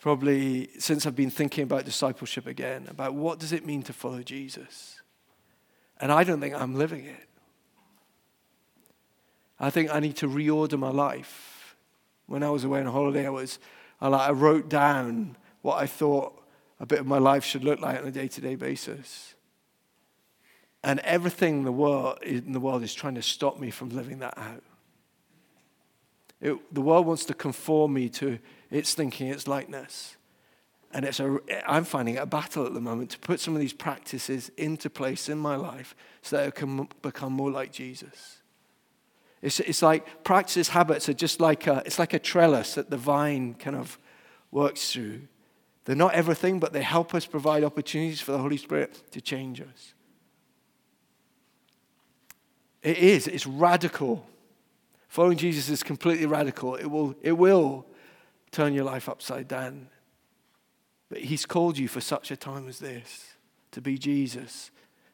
probably 0.00 0.70
since 0.78 1.04
I've 1.04 1.14
been 1.14 1.30
thinking 1.30 1.64
about 1.64 1.84
discipleship 1.84 2.46
again, 2.46 2.86
about 2.88 3.14
what 3.14 3.38
does 3.38 3.52
it 3.52 3.66
mean 3.66 3.82
to 3.84 3.92
follow 3.92 4.22
Jesus? 4.22 5.01
And 6.02 6.10
I 6.10 6.24
don't 6.24 6.40
think 6.40 6.54
I'm 6.54 6.74
living 6.74 7.04
it. 7.04 7.28
I 9.60 9.70
think 9.70 9.94
I 9.94 10.00
need 10.00 10.16
to 10.16 10.28
reorder 10.28 10.76
my 10.76 10.90
life. 10.90 11.76
When 12.26 12.42
I 12.42 12.50
was 12.50 12.64
away 12.64 12.80
on 12.80 12.86
holiday, 12.86 13.24
I 13.24 13.30
was 13.30 13.60
I, 14.00 14.08
like, 14.08 14.28
I 14.28 14.32
wrote 14.32 14.68
down 14.68 15.36
what 15.62 15.80
I 15.80 15.86
thought 15.86 16.42
a 16.80 16.86
bit 16.86 16.98
of 16.98 17.06
my 17.06 17.18
life 17.18 17.44
should 17.44 17.62
look 17.62 17.78
like 17.80 18.00
on 18.00 18.04
a 18.08 18.10
day-to-day 18.10 18.56
basis. 18.56 19.34
And 20.82 20.98
everything 21.00 21.58
in 21.58 21.64
the 21.64 21.70
world 21.70 22.18
in 22.22 22.52
the 22.52 22.58
world 22.58 22.82
is 22.82 22.92
trying 22.92 23.14
to 23.14 23.22
stop 23.22 23.60
me 23.60 23.70
from 23.70 23.90
living 23.90 24.18
that 24.18 24.36
out. 24.36 24.64
It, 26.40 26.74
the 26.74 26.80
world 26.80 27.06
wants 27.06 27.24
to 27.26 27.34
conform 27.34 27.92
me 27.92 28.08
to 28.08 28.40
its 28.72 28.94
thinking, 28.94 29.28
its 29.28 29.46
likeness. 29.46 30.16
And 30.94 31.06
it's 31.06 31.20
a, 31.20 31.38
I'm 31.66 31.84
finding 31.84 32.16
it 32.16 32.18
a 32.18 32.26
battle 32.26 32.66
at 32.66 32.74
the 32.74 32.80
moment 32.80 33.10
to 33.10 33.18
put 33.18 33.40
some 33.40 33.54
of 33.54 33.60
these 33.60 33.72
practices 33.72 34.50
into 34.56 34.90
place 34.90 35.28
in 35.28 35.38
my 35.38 35.56
life 35.56 35.96
so 36.20 36.36
that 36.36 36.46
I 36.46 36.50
can 36.50 36.88
become 37.00 37.32
more 37.32 37.50
like 37.50 37.72
Jesus. 37.72 38.42
It's, 39.40 39.58
it's 39.60 39.82
like 39.82 40.22
practices, 40.22 40.68
habits 40.68 41.08
are 41.08 41.14
just 41.14 41.40
like 41.40 41.66
a, 41.66 41.82
it's 41.86 41.98
like 41.98 42.12
a 42.12 42.18
trellis 42.18 42.74
that 42.74 42.90
the 42.90 42.96
vine 42.96 43.54
kind 43.54 43.74
of 43.74 43.98
works 44.50 44.92
through. 44.92 45.22
They're 45.84 45.96
not 45.96 46.14
everything, 46.14 46.60
but 46.60 46.72
they 46.72 46.82
help 46.82 47.14
us 47.14 47.26
provide 47.26 47.64
opportunities 47.64 48.20
for 48.20 48.32
the 48.32 48.38
Holy 48.38 48.56
Spirit 48.56 49.02
to 49.12 49.20
change 49.20 49.60
us. 49.60 49.94
It 52.82 52.98
is, 52.98 53.26
it's 53.26 53.46
radical. 53.46 54.26
Following 55.08 55.38
Jesus 55.38 55.68
is 55.68 55.82
completely 55.82 56.26
radical. 56.26 56.76
It 56.76 56.86
will, 56.86 57.14
it 57.22 57.32
will 57.32 57.86
turn 58.50 58.74
your 58.74 58.84
life 58.84 59.08
upside 59.08 59.48
down. 59.48 59.88
But 61.12 61.20
He's 61.20 61.44
called 61.44 61.76
you 61.76 61.88
for 61.88 62.00
such 62.00 62.30
a 62.30 62.38
time 62.38 62.66
as 62.68 62.78
this 62.78 63.34
to 63.72 63.82
be 63.82 63.98
Jesus 63.98 64.70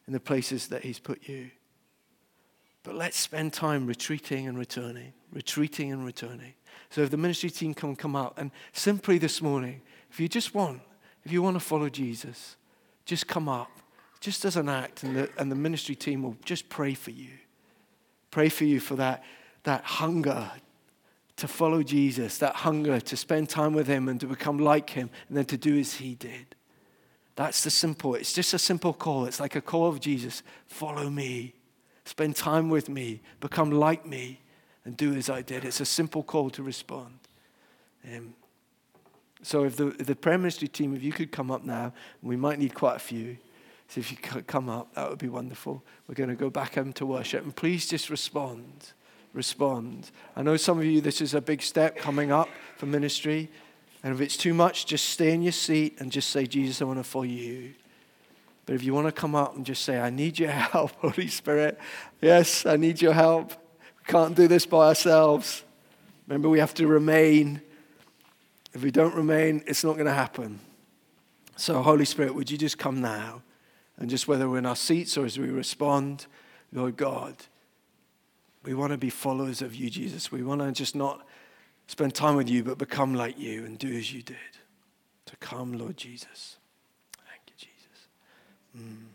in 0.07 0.13
the 0.13 0.19
places 0.21 0.69
that 0.69 0.83
He's 0.83 0.97
put 0.97 1.27
you. 1.27 1.51
But 2.83 2.95
let's 2.95 3.19
spend 3.19 3.51
time 3.51 3.85
retreating 3.85 4.47
and 4.47 4.57
returning, 4.57 5.11
retreating 5.33 5.91
and 5.91 6.05
returning. 6.05 6.53
So 6.89 7.01
if 7.01 7.09
the 7.09 7.17
ministry 7.17 7.49
team 7.49 7.73
can 7.73 7.97
come 7.97 8.15
out 8.15 8.35
and 8.37 8.51
simply 8.71 9.17
this 9.17 9.41
morning, 9.41 9.81
if 10.09 10.21
you 10.21 10.29
just 10.29 10.55
want, 10.55 10.79
if 11.25 11.33
you 11.33 11.41
want 11.41 11.57
to 11.57 11.59
follow 11.59 11.89
Jesus, 11.89 12.55
just 13.03 13.27
come 13.27 13.49
up, 13.49 13.69
just 14.21 14.45
as 14.45 14.55
an 14.55 14.69
act, 14.69 15.03
and 15.03 15.17
the, 15.17 15.29
and 15.37 15.51
the 15.51 15.55
ministry 15.57 15.95
team 15.95 16.23
will 16.23 16.37
just 16.45 16.69
pray 16.69 16.93
for 16.93 17.11
you. 17.11 17.31
Pray 18.31 18.47
for 18.47 18.63
you 18.63 18.79
for 18.79 18.95
that, 18.95 19.21
that 19.63 19.83
hunger 19.83 20.49
to 21.39 21.47
follow 21.47 21.83
Jesus, 21.83 22.37
that 22.37 22.55
hunger 22.57 22.99
to 22.99 23.17
spend 23.17 23.49
time 23.49 23.73
with 23.73 23.87
Him 23.87 24.07
and 24.07 24.19
to 24.19 24.27
become 24.27 24.57
like 24.57 24.91
Him, 24.91 25.09
and 25.27 25.37
then 25.37 25.45
to 25.45 25.57
do 25.57 25.77
as 25.77 25.95
He 25.95 26.15
did. 26.15 26.55
That's 27.35 27.63
the 27.63 27.69
simple, 27.69 28.15
it's 28.15 28.33
just 28.33 28.53
a 28.53 28.59
simple 28.59 28.93
call. 28.93 29.25
It's 29.25 29.39
like 29.39 29.55
a 29.55 29.61
call 29.61 29.87
of 29.87 29.99
Jesus 29.99 30.43
follow 30.67 31.09
me, 31.09 31.53
spend 32.05 32.35
time 32.35 32.69
with 32.69 32.89
me, 32.89 33.21
become 33.39 33.71
like 33.71 34.05
me, 34.05 34.41
and 34.85 34.97
do 34.97 35.13
as 35.13 35.29
I 35.29 35.41
did. 35.41 35.65
It's 35.65 35.79
a 35.79 35.85
simple 35.85 36.23
call 36.23 36.49
to 36.51 36.63
respond. 36.63 37.19
Um, 38.03 38.33
so 39.41 39.63
if 39.63 39.77
the, 39.77 39.87
if 39.99 40.05
the 40.05 40.15
prayer 40.15 40.37
ministry 40.37 40.67
team, 40.67 40.95
if 40.95 41.03
you 41.03 41.11
could 41.11 41.31
come 41.31 41.49
up 41.49 41.63
now, 41.63 41.93
we 42.21 42.35
might 42.35 42.59
need 42.59 42.73
quite 42.73 42.97
a 42.97 42.99
few. 42.99 43.37
So 43.87 43.99
if 43.99 44.11
you 44.11 44.17
could 44.17 44.45
come 44.45 44.69
up, 44.69 44.93
that 44.95 45.09
would 45.09 45.19
be 45.19 45.29
wonderful. 45.29 45.83
We're 46.07 46.15
going 46.15 46.29
to 46.29 46.35
go 46.35 46.49
back 46.49 46.75
home 46.75 46.93
to 46.93 47.05
worship. 47.05 47.43
And 47.43 47.55
please 47.55 47.87
just 47.87 48.09
respond. 48.09 48.93
Respond. 49.33 50.11
I 50.35 50.41
know 50.41 50.57
some 50.57 50.79
of 50.79 50.85
you, 50.85 51.01
this 51.01 51.21
is 51.21 51.33
a 51.33 51.41
big 51.41 51.61
step 51.61 51.95
coming 51.97 52.31
up 52.31 52.49
for 52.77 52.85
ministry. 52.85 53.49
And 54.03 54.13
if 54.13 54.21
it's 54.21 54.37
too 54.37 54.53
much, 54.53 54.85
just 54.85 55.09
stay 55.09 55.33
in 55.33 55.41
your 55.41 55.51
seat 55.51 55.97
and 55.99 56.11
just 56.11 56.29
say, 56.29 56.47
Jesus, 56.47 56.81
I 56.81 56.85
want 56.85 56.99
to 56.99 57.03
follow 57.03 57.25
you. 57.25 57.73
But 58.65 58.75
if 58.75 58.83
you 58.83 58.93
want 58.93 59.07
to 59.07 59.11
come 59.11 59.35
up 59.35 59.55
and 59.55 59.65
just 59.65 59.83
say, 59.83 59.99
I 59.99 60.09
need 60.09 60.39
your 60.39 60.49
help, 60.51 60.91
Holy 60.97 61.27
Spirit. 61.27 61.79
Yes, 62.21 62.65
I 62.65 62.75
need 62.75 63.01
your 63.01 63.13
help. 63.13 63.51
We 63.51 64.11
can't 64.11 64.35
do 64.35 64.47
this 64.47 64.65
by 64.65 64.87
ourselves. 64.87 65.63
Remember, 66.27 66.49
we 66.49 66.59
have 66.59 66.73
to 66.75 66.87
remain. 66.87 67.61
If 68.73 68.83
we 68.83 68.91
don't 68.91 69.15
remain, 69.15 69.63
it's 69.65 69.83
not 69.83 69.93
going 69.93 70.05
to 70.05 70.13
happen. 70.13 70.59
So, 71.55 71.81
Holy 71.81 72.05
Spirit, 72.05 72.35
would 72.35 72.49
you 72.49 72.57
just 72.57 72.77
come 72.77 73.01
now? 73.01 73.41
And 73.97 74.09
just 74.09 74.27
whether 74.27 74.49
we're 74.49 74.59
in 74.59 74.65
our 74.65 74.75
seats 74.75 75.17
or 75.17 75.25
as 75.25 75.37
we 75.37 75.49
respond, 75.49 76.27
Lord 76.71 76.95
God, 76.95 77.35
we 78.63 78.73
want 78.73 78.91
to 78.91 78.97
be 78.97 79.09
followers 79.09 79.61
of 79.61 79.75
you, 79.75 79.89
Jesus. 79.89 80.31
We 80.31 80.43
want 80.43 80.61
to 80.61 80.71
just 80.71 80.95
not 80.95 81.25
spend 81.87 82.13
time 82.13 82.35
with 82.35 82.49
you, 82.49 82.63
but 82.63 82.77
become 82.77 83.13
like 83.15 83.39
you 83.39 83.65
and 83.65 83.77
do 83.77 83.91
as 83.91 84.13
you 84.13 84.21
did. 84.21 84.37
To 85.27 85.35
come, 85.37 85.77
Lord 85.77 85.97
Jesus. 85.97 86.57
Thank 87.27 87.41
you, 87.47 87.53
Jesus. 87.57 88.07
Mm. 88.77 89.08